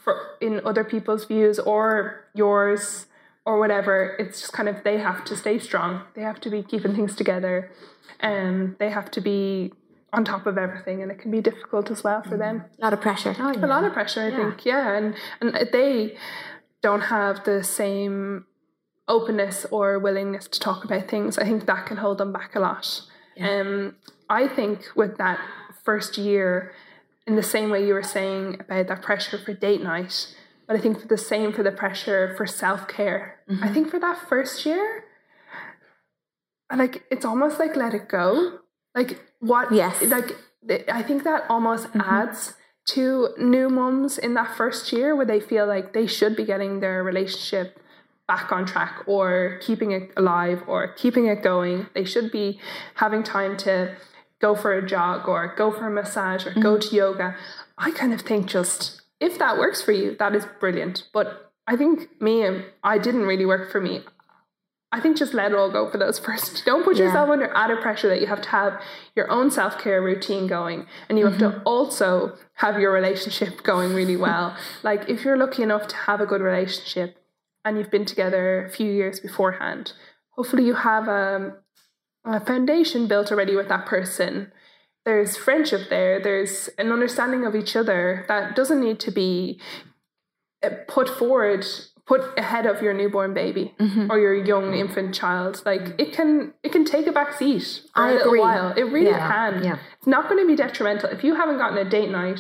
[0.04, 3.08] For in other people's views or yours
[3.46, 6.04] or whatever, it's just kind of they have to stay strong.
[6.16, 7.70] They have to be keeping things together.
[8.22, 9.74] Um, they have to be
[10.12, 12.66] on top of everything, and it can be difficult as well for them.
[12.80, 13.36] A lot of pressure.
[13.40, 16.16] a lot of pressure i think yeah and and they
[16.82, 18.46] don't have the same
[19.08, 21.38] openness or willingness to talk about things.
[21.38, 23.02] I think that can hold them back a lot.
[23.40, 23.96] Um
[24.30, 25.40] i think with that
[25.84, 26.72] first year
[27.26, 30.36] in the same way you were saying about that pressure for date night
[30.68, 33.40] but i think for the same for the pressure for self-care.
[33.64, 35.04] I think for that first year
[36.76, 38.60] like it's almost like let it go.
[38.96, 40.02] Like what Yes.
[40.02, 40.36] like
[40.92, 42.02] i think that almost mm-hmm.
[42.02, 42.54] adds
[42.86, 46.80] to new moms in that first year where they feel like they should be getting
[46.80, 47.80] their relationship
[48.28, 51.88] back on track or keeping it alive or keeping it going.
[51.96, 52.60] They should be
[52.96, 53.96] having time to
[54.40, 56.90] go for a jog or go for a massage or go mm-hmm.
[56.90, 57.36] to yoga.
[57.78, 61.08] I kind of think just if that works for you that is brilliant.
[61.14, 64.02] But i think me and i didn't really work for me
[64.92, 66.66] I think just let it all go for those first.
[66.66, 67.06] Don't put Yeah.
[67.06, 68.82] yourself under added pressure that you have to have
[69.16, 71.60] your own self care routine going, and you have Mm-hmm.
[71.60, 74.56] to also have your relationship going really well.
[74.84, 77.18] like if you're lucky enough to have a good relationship,
[77.66, 79.94] and you've been together a few years beforehand,
[80.30, 81.56] hopefully you have a,
[82.26, 84.52] a foundation built already with that person.
[85.06, 86.22] There's friendship there.
[86.22, 89.60] There's an understanding of each other that doesn't need to be
[90.64, 91.66] uh, put forward
[92.12, 94.06] put ahead of your newborn baby Mm-hmm.
[94.12, 96.30] or your young infant child like it can
[96.66, 98.40] it can take a back seat for I a little agree.
[98.48, 99.78] while it really Yeah, can yeah.
[99.98, 102.40] it's not going to be detrimental if you haven't gotten a date night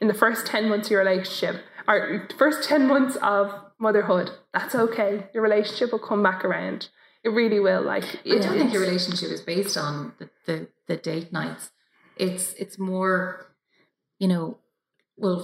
[0.00, 1.56] in the first 10 months of your relationship
[1.88, 3.44] or first 10 months of
[3.86, 6.88] motherhood that's okay your relationship will come back around
[7.26, 10.56] it really will like I don't think your relationship is based on the, the,
[10.88, 11.64] the date nights.
[12.16, 13.46] It's it's more,
[14.22, 14.56] you know,
[15.24, 15.40] well,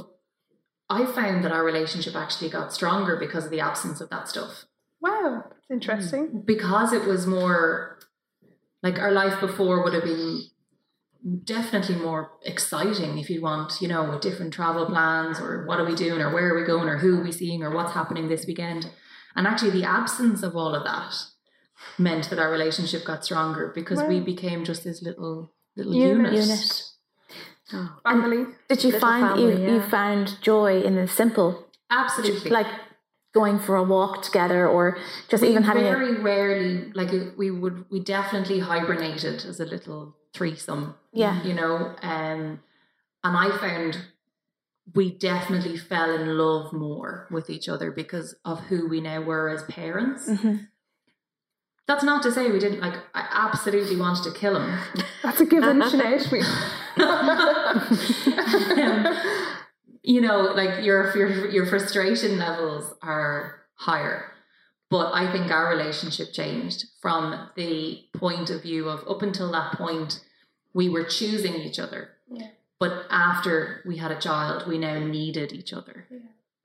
[0.89, 4.65] I found that our relationship actually got stronger because of the absence of that stuff.
[5.01, 6.47] wow that's interesting mm.
[6.47, 7.99] Because it was more
[8.83, 10.43] like our life before would have been
[11.45, 15.85] definitely more exciting if you want, you know, with different travel plans or what are
[15.85, 18.29] we doing or where are we going or who are we seeing or what's happening
[18.29, 18.91] this weekend.
[19.35, 21.15] And actually the absence of all of that
[21.99, 26.33] meant that our relationship got stronger because we became just this little little Unit.
[26.33, 26.86] unit.
[27.73, 27.99] Oh.
[28.05, 29.89] family Did you find you, family, you yeah.
[29.89, 32.51] found joy in the simple, Absolutely.
[32.51, 32.69] like
[33.35, 34.99] going for a walk together, or
[35.29, 39.65] just we even having a very rarely like we would we definitely hibernated as a
[39.65, 42.61] little threesome yeah, you know um
[43.25, 43.99] and i found
[44.95, 49.49] we definitely fell in love more with each other because of who we now were
[49.49, 50.57] as parents hmm
[51.87, 54.79] that's not to say we didn't like i absolutely wanted to kill him
[55.23, 56.31] that's a given Sinead.
[56.33, 56.43] We-
[56.99, 57.81] Um,
[60.03, 64.33] you know like your your your frustration levels are higher
[64.91, 69.73] but i think our relationship changed from the point of view of up until that
[69.73, 70.21] point
[70.75, 72.49] we were choosing each other Yeah.
[72.79, 76.19] but after we had a child we now needed each other Yeah.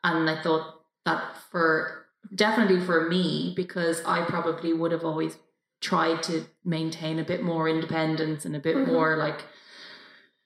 [0.03, 2.00] and i thought that for
[2.33, 5.37] definitely for me because i probably would have always
[5.81, 8.87] tried to maintain a bit more independence and a bit Mhm.
[8.87, 9.41] more like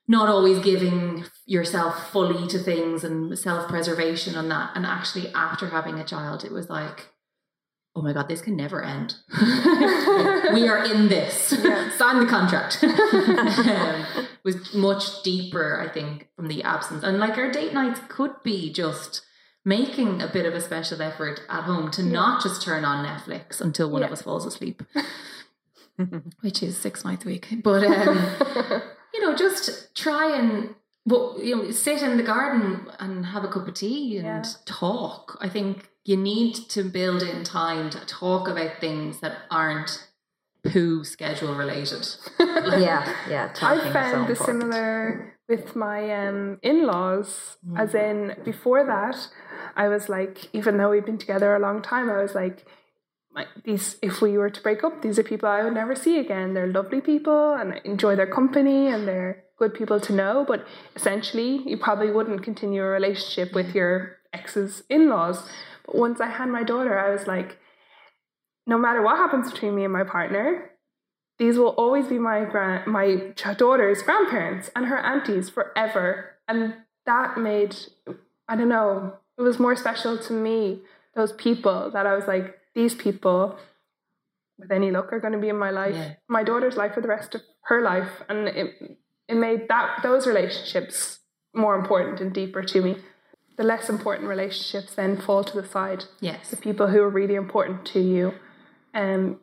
[0.08, 4.70] not always giving yourself fully to things and self-preservation on that.
[4.76, 7.08] And actually after having a child it was like
[7.96, 9.16] oh my god this can never end.
[10.54, 11.54] We are in this.
[11.62, 11.90] Yeah.
[11.98, 12.78] sign the contract.
[12.84, 17.04] Um, was much deeper i think from the absence.
[17.04, 19.25] And like our date nights could be just
[19.66, 23.60] making a bit of a special effort at home to not just turn on netflix
[23.60, 24.84] until one of us falls asleep
[26.42, 28.18] which is six nights a week but um
[29.14, 30.76] you know, just try and
[31.06, 34.44] well, you know, sit in the garden and have a cup of tea and Yeah.
[34.66, 35.38] talk.
[35.40, 40.08] I think you need to build in time to talk about things that aren't
[40.64, 42.08] poo schedule related.
[42.40, 43.52] yeah, yeah.
[43.54, 47.58] Talking I found so the similar with my um, in-laws.
[47.78, 48.10] As Mm.
[48.10, 49.28] in, before that,
[49.76, 52.66] I was like, even though we've been together a long time, I was like,
[53.34, 53.98] my, these.
[54.02, 56.54] If we were to break up, these are people I would never see again.
[56.54, 60.46] They're lovely people, and I enjoy their company, and they're good people to know.
[60.48, 65.48] But essentially, you probably wouldn't continue a relationship with your ex's in-laws.
[65.86, 67.58] But once I had my daughter, I was like,
[68.66, 70.72] no matter what happens between me and my partner,
[71.38, 76.32] these will always be my grand, my daughter's grandparents and her aunties forever.
[76.48, 77.76] And that made,
[78.48, 80.82] I don't know, it was more special to me,
[81.16, 83.58] those people that I was like, these people,
[84.58, 86.14] with any luck, are going to be in my life, Yeah.
[86.28, 88.10] my daughter's life for the rest of her life.
[88.30, 91.20] And it, it made that those relationships
[91.54, 92.98] more important and deeper to me.
[93.58, 96.50] The less important relationships then fall to the side yes.
[96.50, 98.34] the people who are really important to you
[98.94, 99.38] and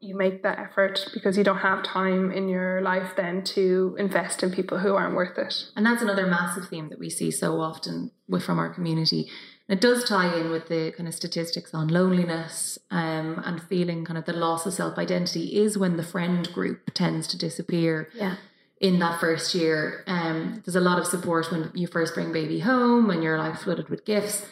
[0.00, 4.42] you make that effort because you don't have time in your life then to invest
[4.42, 7.60] in people who aren't worth it And that's another massive theme that we see so
[7.60, 9.28] often with, from our community.
[9.68, 14.04] And it does tie in with the kind of statistics on loneliness um, and feeling
[14.04, 18.08] kind of the loss of self identity is when the friend group tends to disappear
[18.14, 18.36] yeah,
[18.80, 20.02] in that first year.
[20.06, 23.58] Um, there's a lot of support when you first bring baby home and you're like
[23.58, 24.46] flooded with gifts.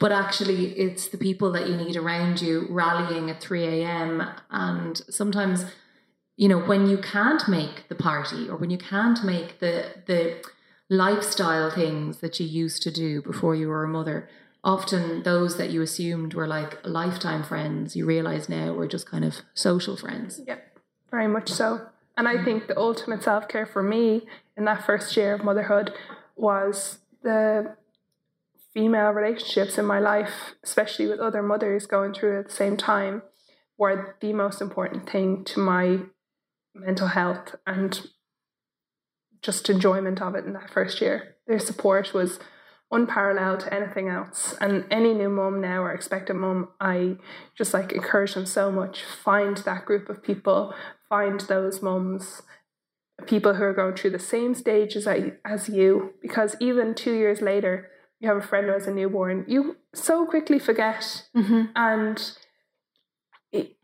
[0.00, 4.28] But actually, it's the people that you need around you rallying at 3 a.m.
[4.50, 5.64] And sometimes,
[6.36, 10.42] you know, when you can't make the party or when you can't make the, the
[10.88, 14.28] lifestyle things that you used to do before you were a mother,
[14.64, 19.24] often those that you assumed were like lifetime friends, you realize now were just kind
[19.24, 20.40] of social friends.
[20.46, 20.56] yeah
[21.10, 21.80] very much so
[22.16, 24.26] and i think the ultimate self-care for me
[24.56, 25.92] in that first year of motherhood
[26.36, 27.74] was the
[28.78, 33.22] female relationships in my life especially with other mothers going through at the same time
[33.76, 35.98] were the most important thing to my
[36.74, 38.08] mental health and
[39.42, 41.36] just enjoyment of it in that first year.
[41.46, 42.38] Their support was
[42.90, 44.56] unparalleled to anything else.
[44.60, 47.16] And any new mum now or expectant mum, I
[47.56, 49.02] just like encourage them so much.
[49.04, 50.74] Find that group of people,
[51.08, 52.42] find those mums,
[53.26, 57.90] people who are going through the same stages as you, because even two years later,
[58.20, 61.26] you have a friend who has a newborn, you so quickly forget.
[61.36, 61.64] Mm-hmm.
[61.76, 62.32] And
[63.52, 63.76] it,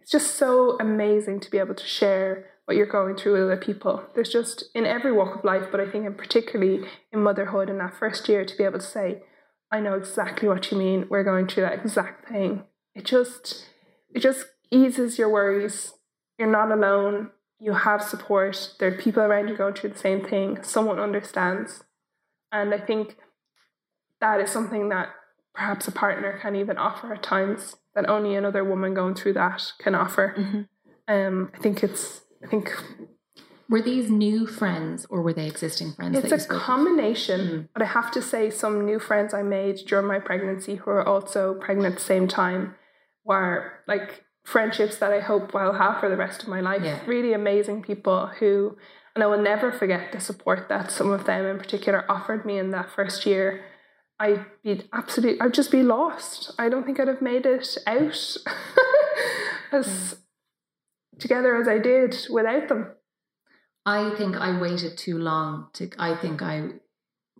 [0.00, 3.56] it's just so amazing to be able to share what you're going through with other
[3.56, 4.02] people.
[4.14, 7.78] There's just in every walk of life, but I think in particularly in motherhood in
[7.78, 9.22] that first year to be able to say,
[9.70, 11.06] I know exactly what you mean.
[11.08, 12.64] We're going through that exact thing.
[12.94, 13.66] It just
[14.14, 15.94] it just eases your worries.
[16.38, 17.30] You're not alone.
[17.58, 18.74] You have support.
[18.78, 20.62] There are people around you going through the same thing.
[20.62, 21.84] Someone understands.
[22.52, 23.16] And I think
[24.20, 25.08] that is something that
[25.54, 29.72] perhaps a partner can even offer at times that only another woman going through that
[29.78, 30.34] can offer.
[30.36, 30.62] Mm-hmm.
[31.08, 32.72] Um, I think it's I think
[33.68, 36.16] were these new friends or were they existing friends?
[36.18, 37.68] It's a combination, mm.
[37.72, 41.06] but I have to say, some new friends I made during my pregnancy who are
[41.06, 42.76] also pregnant at the same time
[43.24, 46.82] were like friendships that I hope I'll have for the rest of my life.
[46.84, 47.00] Yeah.
[47.06, 48.76] Really amazing people who,
[49.16, 52.58] and I will never forget the support that some of them in particular offered me
[52.58, 53.64] in that first year.
[54.20, 56.52] I'd be absolutely, I'd just be lost.
[56.58, 58.36] I don't think I'd have made it out
[59.72, 60.18] as mm.
[61.18, 62.88] together as I did without them.
[63.86, 65.88] I think I waited too long to.
[65.98, 66.72] I think I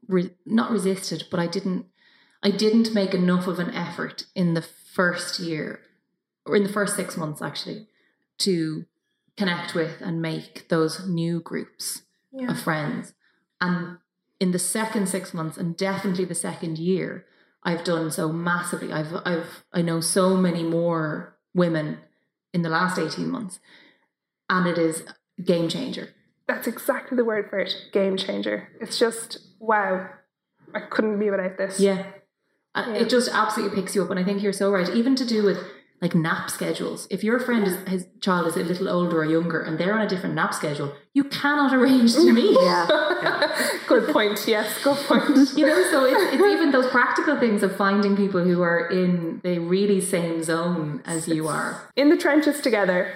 [0.08, 1.86] re, not resisted, but I didn't.
[2.42, 5.80] I didn't make enough of an effort in the first year,
[6.46, 7.88] or in the first six months actually,
[8.38, 8.86] to
[9.36, 12.50] connect with and make those new groups yeah.
[12.50, 13.14] of friends.
[13.60, 13.98] And
[14.40, 17.26] in the second six months, and definitely the second year,
[17.62, 18.92] I've done so massively.
[18.92, 21.98] I've I've I know so many more women
[22.56, 23.60] in the last 18 months.
[24.48, 25.04] And it is
[25.44, 26.08] game changer.
[26.48, 28.68] That's exactly the word for it game changer.
[28.80, 30.08] It's just, wow,
[30.74, 31.80] I couldn't be without this.
[31.80, 32.06] Yeah.
[32.74, 32.94] Uh, yeah.
[32.94, 34.10] It just absolutely picks you up.
[34.10, 34.88] And I think you're so right.
[34.88, 35.58] Even to do with
[36.00, 37.06] like nap schedules.
[37.10, 40.02] If your friend is his child is a little older or younger and they're on
[40.02, 42.56] a different nap schedule, you cannot arrange to meet.
[42.60, 42.86] yeah.
[43.22, 43.78] yeah.
[43.88, 44.44] good point.
[44.46, 45.24] Yes, good point.
[45.56, 49.40] you know, so it's, it's, even those practical things of finding people who are in
[49.42, 51.90] the really same zone as you are.
[51.96, 53.12] In the trenches together,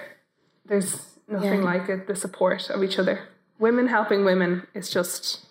[0.65, 1.65] there's nothing yeah.
[1.65, 3.27] like it, the support of each other.
[3.59, 5.45] Women helping women is just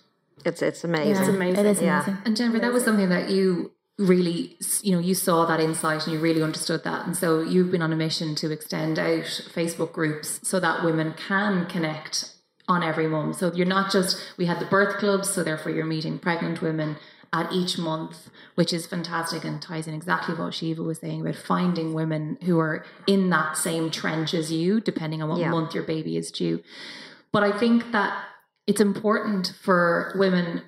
[0.45, 1.17] it's it's amazing.
[1.17, 1.65] It's amazing.
[1.65, 2.19] It is amazing.
[2.25, 6.15] And Jennifer, that was something that you really you know you saw that insight and
[6.15, 7.07] you really understood that.
[7.07, 9.25] And so you've been on a mission to extend out
[9.55, 12.33] facebook groups so that women can connect
[12.67, 15.85] on every mum so you're not just we had the birth clubs so therefore you're
[15.85, 16.97] meeting pregnant women
[17.33, 21.35] at each month which is fantastic and ties in exactly what Siomha was saying about
[21.35, 25.51] finding women who are in that same trench as you depending on what yeah.
[25.51, 26.63] month your baby is due.
[27.33, 28.25] But i think that
[28.67, 30.63] it's important for women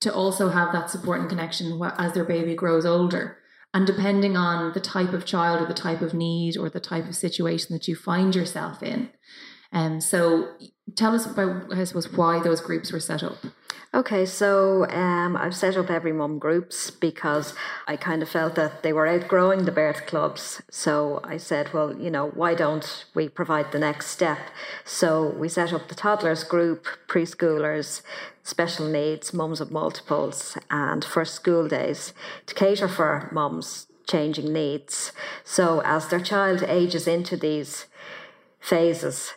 [0.00, 3.38] to also have that support and connection as their baby grows older.
[3.74, 7.08] And depending on the type of child or the type of need or the type
[7.08, 9.10] of situation that you find yourself in.
[9.72, 10.48] Um, so
[10.94, 13.38] tell us about, I suppose, why those groups were set up.
[13.94, 17.54] Okay, so um, I've set up every mum groups because
[17.86, 20.60] I kind of felt that they were outgrowing the birth clubs.
[20.70, 24.38] So I said, well, you know, why don't we provide the next step?
[24.84, 28.02] So we set up the toddlers group, preschoolers,
[28.46, 32.14] special needs, mums of multiples, and first school days
[32.46, 35.12] to cater for mums changing needs.
[35.42, 37.86] So as their child ages into these
[38.60, 39.32] phases,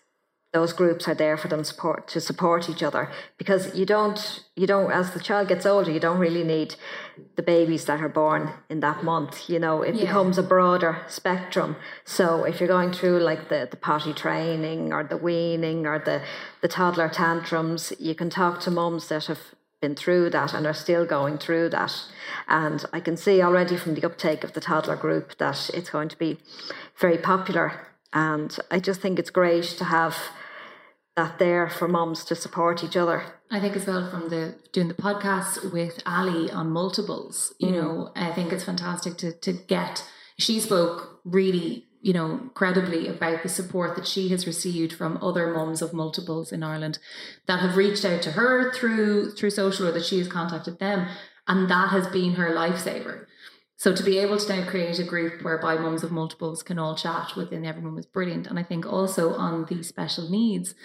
[0.51, 3.11] those groups are there for them support to support each other.
[3.37, 6.75] Because you don't you don't as the child gets older you don't really need
[7.35, 9.83] the babies that are born in that month you know?
[9.83, 10.05] It yeah.
[10.05, 11.75] becomes a broader spectrum.
[12.03, 16.21] So if you're going through like the the potty training or the weaning or the
[16.61, 20.73] the toddler tantrums you can talk to mums that have been through that and are
[20.73, 21.93] still going through that.
[22.47, 26.09] And i can see already from the uptake of the toddler group that it's going
[26.09, 26.39] to be
[26.97, 30.15] very popular and I just think it's great to have
[31.15, 33.23] that there for moms to support each other.
[33.51, 37.73] I think as well from the doing the podcast with Ali on multiples, you mm.
[37.73, 40.03] know, I think it's fantastic to to get
[40.37, 45.53] she spoke really, you know, credibly about the support that she has received from other
[45.53, 46.99] mums of multiples in Ireland
[47.47, 51.07] that have reached out to her through through social or that she has contacted them.
[51.47, 53.25] And that has been her lifesaver.
[53.79, 56.97] So to be able to now create a group whereby mums of multiples can all
[56.97, 58.45] chat within everyone was brilliant.
[58.45, 60.75] And I think also on the special needs,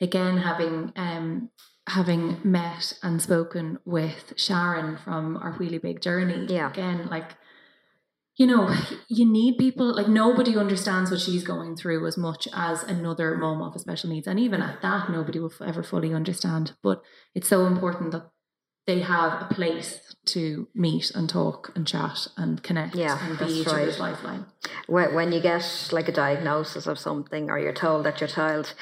[0.00, 1.50] again having um
[1.88, 6.70] having met and spoken with Sharon from our Wheelie Big Journey, yeah.
[6.70, 7.32] again like
[8.36, 8.72] you know,
[9.08, 13.62] you need people like nobody understands what she's going through as much as another mom
[13.62, 14.28] of a special needs.
[14.28, 16.74] And even at that, nobody will ever fully understand.
[16.84, 17.02] But
[17.34, 18.30] it's so important that
[18.88, 23.44] they have a place to meet and talk and chat and connect Yeah, and be
[23.60, 23.82] each right.
[23.82, 24.46] other's lifeline.
[24.86, 28.74] when, when you get like a diagnosis of something or you're told that your child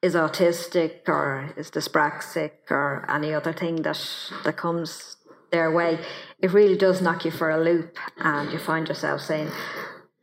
[0.00, 4.00] is autistic or is dyspraxic or any other thing that
[4.44, 5.16] that comes
[5.52, 5.98] their way
[6.40, 9.50] it really does knock you for a loop and you find yourself saying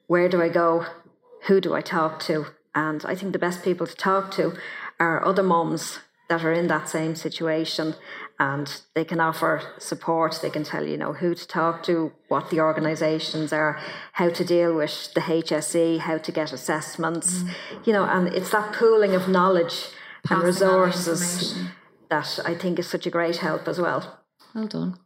[0.08, 0.86] where do i go
[1.48, 2.36] who do i talk to
[2.76, 4.46] and i think the best people to talk to
[5.00, 7.96] are other moms that are in that same situation
[8.40, 12.50] and they can offer support they can tell you, know who to talk to what
[12.50, 13.80] the organizations are
[14.14, 17.54] how to deal with the hse how to get assessments mm.
[17.86, 19.88] you know and it's that pooling of knowledge
[20.30, 21.56] and Passing on resources
[22.10, 24.20] that i think is such a great help as well
[24.54, 25.00] Well done.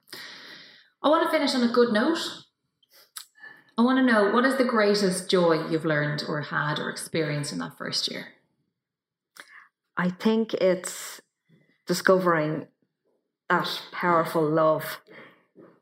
[1.02, 2.20] I want to finish on a good note.
[3.78, 7.52] I want to know what is the greatest joy you've learned or had or experienced
[7.52, 8.28] in that first year?
[9.98, 11.22] I think it's
[11.86, 12.68] discovering
[13.50, 15.00] that powerful love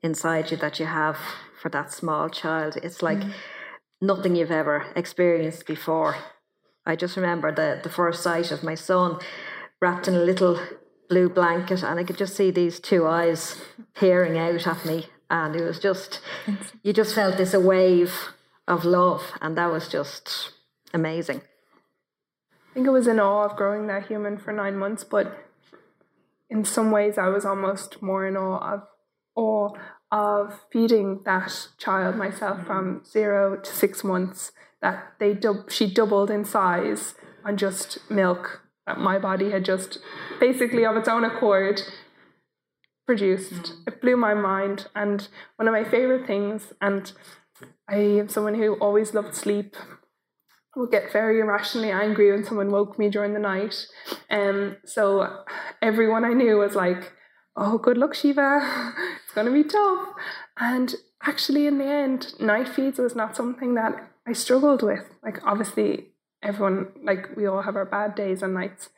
[0.01, 1.17] inside you that you have
[1.61, 2.77] for that small child.
[2.81, 3.33] It's like mm.
[4.01, 6.17] nothing you've ever experienced before.
[6.85, 9.19] I just remember the, the first sight of my son
[9.79, 10.59] wrapped in a little
[11.09, 13.61] blue blanket, and I could just see these two eyes
[13.93, 15.07] peering out at me.
[15.29, 16.19] And it was just,
[16.83, 18.33] you just felt this a wave
[18.67, 20.51] of love, and that was just
[20.93, 21.41] amazing.
[22.51, 25.37] I think I was in awe of growing that human for nine months, but
[26.51, 28.81] in some ways I was almost more in awe of
[29.35, 29.69] awe
[30.11, 32.67] of feeding that child myself mm-hmm.
[32.67, 34.51] from zero to six months.
[34.81, 39.99] That they dub- she doubled in size on just milk that my body had just
[40.39, 41.81] basically of its own accord
[43.05, 43.53] produced.
[43.53, 43.87] Mm-hmm.
[43.87, 46.73] It blew my mind, and one of my favorite things.
[46.81, 47.11] And
[47.87, 49.75] I am someone who always loved sleep
[50.75, 53.87] would get very irrationally angry when someone woke me during the night.
[54.29, 55.43] Um, so
[55.81, 57.11] everyone I knew was like,
[57.55, 58.93] "Oh, good luck, Siomha.
[59.23, 60.09] it's going to be tough."
[60.57, 63.93] And actually, in the end, night feeds was not something that
[64.25, 65.05] I struggled with.
[65.23, 68.89] Like, obviously, everyone like we all have our bad days and nights,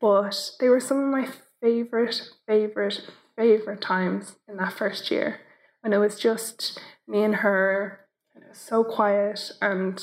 [0.00, 1.28] but they were some of my
[1.60, 3.00] favorite, favorite,
[3.36, 5.40] favorite times in that first year
[5.82, 8.00] when it was just me and her.
[8.34, 10.02] And it was so quiet and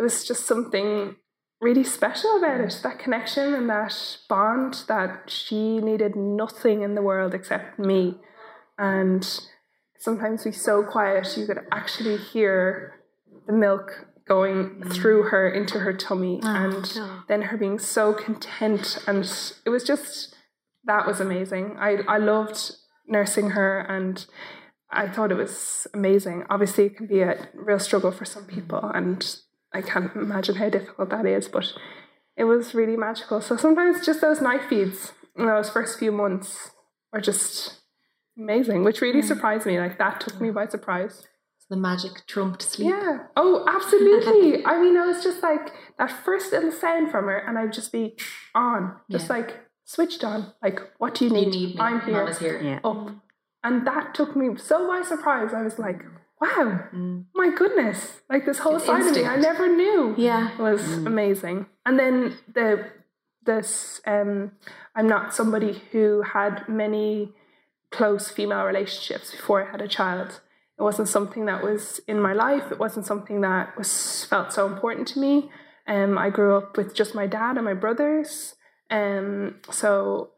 [0.00, 1.16] it was just something
[1.60, 3.94] really special about it that connection and that
[4.30, 8.14] bond that she needed nothing in the world except me.
[8.78, 9.28] And
[9.98, 12.94] sometimes be so quiet you could actually hear
[13.46, 14.90] the milk going mm.
[14.90, 16.98] through her into her tummy oh, and
[17.28, 18.96] then her being so content.
[19.06, 19.30] And
[19.66, 20.34] it was just
[20.84, 21.76] that was amazing.
[21.78, 22.72] I i loved
[23.06, 24.24] nursing her and
[24.90, 26.44] I thought it was amazing.
[26.50, 28.96] Obviously, it can be a real struggle for some people, mm.
[28.96, 29.36] and
[29.72, 31.72] I can't imagine how difficult that is, but
[32.36, 33.40] it was really magical.
[33.40, 36.70] So sometimes just those night feeds in those first few months
[37.12, 37.80] were just
[38.38, 39.78] amazing, which really surprised me.
[39.78, 41.26] Like that took me by surprise.
[41.68, 42.88] The magic trumped sleep.
[42.90, 43.18] Yeah.
[43.36, 44.64] Oh, absolutely.
[44.66, 47.92] I mean, I was just like that first little sound from her, and I'd just
[47.92, 48.16] be
[48.56, 49.36] on, just Yeah.
[49.36, 50.52] like switched on.
[50.60, 51.50] Like, what do you You need?
[51.54, 51.80] need me.
[51.80, 52.14] I'm here.
[52.14, 52.60] Mama's here.
[52.60, 52.80] Yeah.
[52.82, 53.10] Up.
[53.62, 55.54] And that took me so by surprise.
[55.54, 56.02] I was like,
[56.40, 56.84] wow,
[57.34, 58.20] my goodness.
[58.30, 60.56] Like this whole side of me I never knew Yeah.
[60.58, 61.66] was amazing.
[61.84, 62.86] And then the
[63.44, 64.52] this um
[64.94, 67.32] I'm not somebody who had many
[67.90, 70.40] close female relationships before I had a child.
[70.78, 72.72] It wasn't something that was in my life.
[72.72, 75.50] It wasn't something that was felt so important to me.
[75.86, 78.54] Um, I grew up with just my dad and my brothers.
[78.90, 80.30] Um, so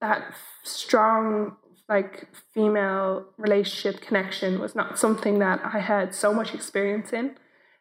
[0.00, 1.56] that strong,
[1.88, 7.36] like female relationship connection was not something that I had so much experience in.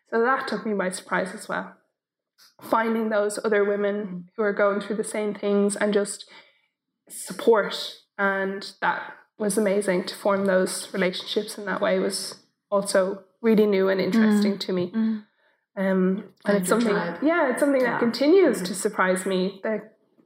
[0.09, 1.75] So that took me by surprise as well.
[2.61, 6.29] Finding those other women who are going through the same things and just
[7.09, 13.65] support, and that was amazing to form those relationships in that way was also really
[13.65, 14.91] new and interesting to me.
[15.75, 17.19] Um, and it's something, tribe.
[17.23, 19.59] yeah, it's something that continues to surprise me.
[19.63, 19.81] The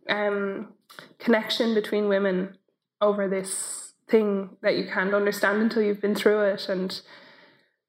[0.10, 0.74] um,
[1.20, 2.58] connection between women
[3.02, 7.02] over this thing that you can't understand until you've been through it, and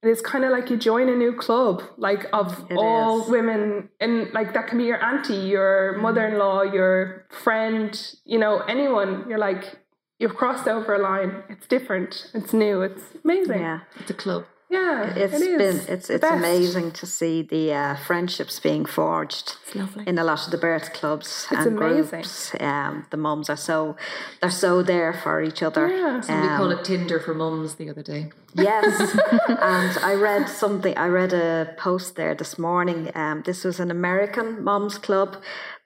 [0.02, 3.28] it is kind of like you join a new club, like of It all is.
[3.28, 6.02] women, and like that can be your auntie, your mm-hmm.
[6.02, 9.26] mother-in-law, your friend, you know, anyone.
[9.28, 9.78] You're like
[10.18, 11.42] you've crossed over a line.
[11.48, 12.30] It's different.
[12.34, 12.82] It's new.
[12.82, 13.61] It's amazing.
[13.61, 13.80] Yeah.
[13.98, 14.44] It's a club.
[14.70, 15.58] Yeah, It's it is.
[15.58, 16.34] been it's it's best.
[16.34, 20.04] amazing to see the uh, friendships being forged It's lovely.
[20.06, 22.04] in a lot of the birth clubs It's and amazing.
[22.20, 22.52] groups.
[22.60, 23.96] Um, the mums are so
[24.40, 25.88] they're so there for each other.
[25.88, 26.16] Yeah.
[26.42, 28.30] We call Um, it Tinder for mums the other day.
[28.54, 29.16] Yes,
[29.48, 30.94] and I read something.
[30.98, 33.10] I read a post there this morning.
[33.14, 35.36] Um, this was an American moms club,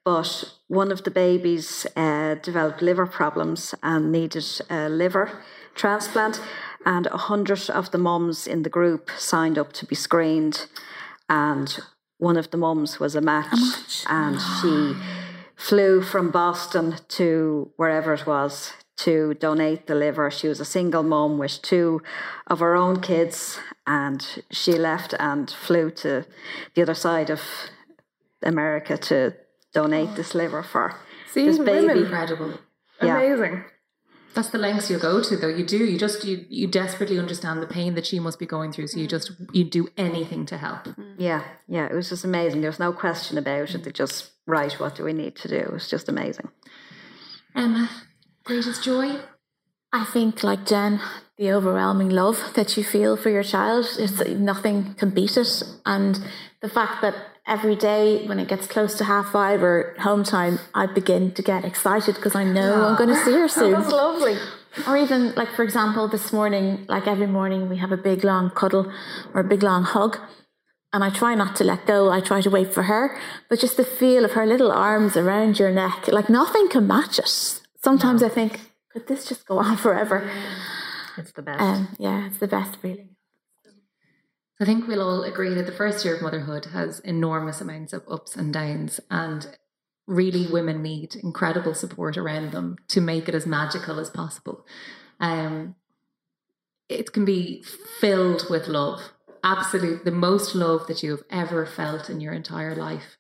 [0.05, 5.27] but one of the babies uh, developed liver problems and needed a liver
[5.75, 6.41] transplant,
[6.85, 10.67] and a hundred of the mums in the group signed up to be screened,
[11.29, 11.79] and
[12.19, 14.59] one of the mums was a match, and ah.
[14.61, 14.95] she
[15.57, 20.31] flew from Boston to wherever it was to donate the liver.
[20.31, 22.03] She was a single mum with two
[22.47, 26.25] of her own kids, and she left and flew to
[26.75, 27.41] the other side of
[28.43, 29.35] America to
[29.73, 30.15] donate ah.
[30.15, 30.95] this liver for
[31.33, 31.87] See, this baby.
[31.87, 32.59] women, Incredible.
[33.01, 33.17] Yeah.
[33.19, 33.65] amazing.
[34.35, 35.49] That's the lengths you go to, though.
[35.49, 35.79] You do.
[35.79, 38.87] You just you you desperately understand the pain that she must be going through.
[38.89, 39.11] So you mm.
[39.11, 40.85] just you do anything to help.
[40.85, 41.15] Mm.
[41.19, 42.61] Yeah, yeah, it was just amazing.
[42.61, 43.85] There was no question about it.
[43.85, 45.57] They just right, what do we need to do?
[45.57, 46.49] It was just amazing.
[47.55, 47.91] Emma,
[48.45, 49.21] greatest joy.
[49.93, 51.01] I think, like Jen,
[51.37, 55.63] the overwhelming love that you feel for your child, it's, nothing can beat it.
[55.85, 56.19] And
[56.63, 57.15] the fact that
[57.47, 61.43] every day when it gets close to half five or home time, I begin to
[61.43, 63.73] get excited because I know I'm going to see her soon.
[63.73, 64.37] That's lovely.
[64.87, 68.51] Or even, like, for example, this morning, like every morning, we have a big long
[68.51, 68.91] cuddle
[69.35, 70.19] or a big long hug.
[70.95, 72.11] And I try not to let go.
[72.11, 73.19] I try to wait for her.
[73.49, 77.19] But just the feel of her little arms around your neck, like nothing can match
[77.19, 77.61] it.
[77.83, 78.61] Sometimes I think,
[78.93, 80.31] could this just go on forever?
[81.17, 81.61] It's the best.
[81.61, 83.12] Um, yeah, it's the best feeling.
[84.63, 88.05] I think we'll all agree that the first year of motherhood has enormous amounts of
[88.09, 89.45] ups and downs, and
[90.07, 94.65] really women need incredible support around them to make it as magical as possible.
[95.19, 95.75] Um,
[96.89, 97.65] it can be
[98.01, 99.01] filled with love,
[99.43, 103.17] absolute, the most love that you have ever felt in your entire life,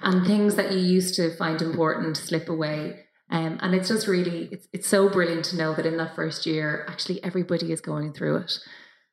[0.00, 3.06] and things that you used to find important slip away.
[3.30, 6.44] Um, and it's just really, it's, it's so brilliant to know that in that first
[6.44, 8.58] year, actually everybody is going through it.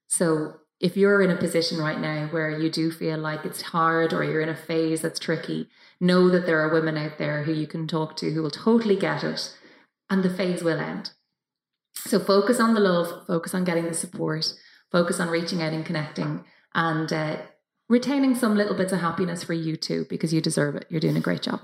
[0.08, 4.14] So if you're in a position right now where you do feel like it's hard
[4.14, 5.70] or you're in a phase that's tricky,
[6.00, 8.96] know that there are women out there who you can talk to who will totally
[8.96, 9.56] get it
[10.10, 11.12] and the phase will end.
[11.96, 14.54] So focus on the love, focus on getting the support,
[14.92, 16.44] focus on reaching out and connecting
[16.76, 17.38] and uh,
[17.88, 20.86] retaining some little bits of happiness for you too because you deserve it.
[20.90, 21.62] You're doing a great job.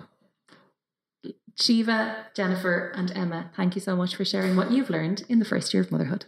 [1.59, 5.45] Siomha, Jennifer, and Emma, thank you so much for sharing what you've learned in the
[5.45, 6.25] first year of motherhood.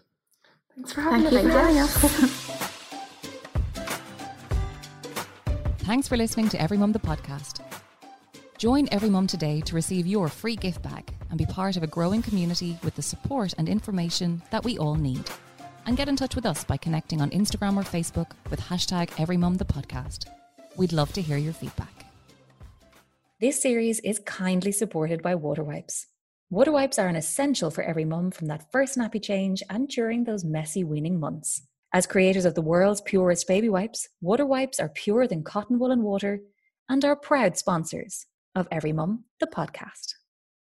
[0.76, 1.98] Thanks for having Thank you us.
[1.98, 2.68] for having us.
[5.92, 7.60] Thanks for listening to Every Mum the podcast.
[8.58, 11.88] Join Every Mum today to receive your free gift bag and be part of a
[11.88, 15.30] growing community with the support and information that we all need.
[15.86, 19.36] And get in touch with us by connecting on Instagram or Facebook with hashtag Every
[19.36, 20.28] Mum the podcast.
[20.78, 22.06] We'd love to hear your feedback.
[23.42, 26.08] This series is kindly supported by Water Wipes.
[26.50, 30.24] Water wipes are an essential for every mum from that first nappy change and during
[30.24, 31.64] those messy weaning months.
[31.94, 35.92] As creators of the world's purest baby wipes, Water Wipes are purer than cotton wool
[35.92, 36.40] and water
[36.88, 40.14] and are proud sponsors of Every Mum, the podcast.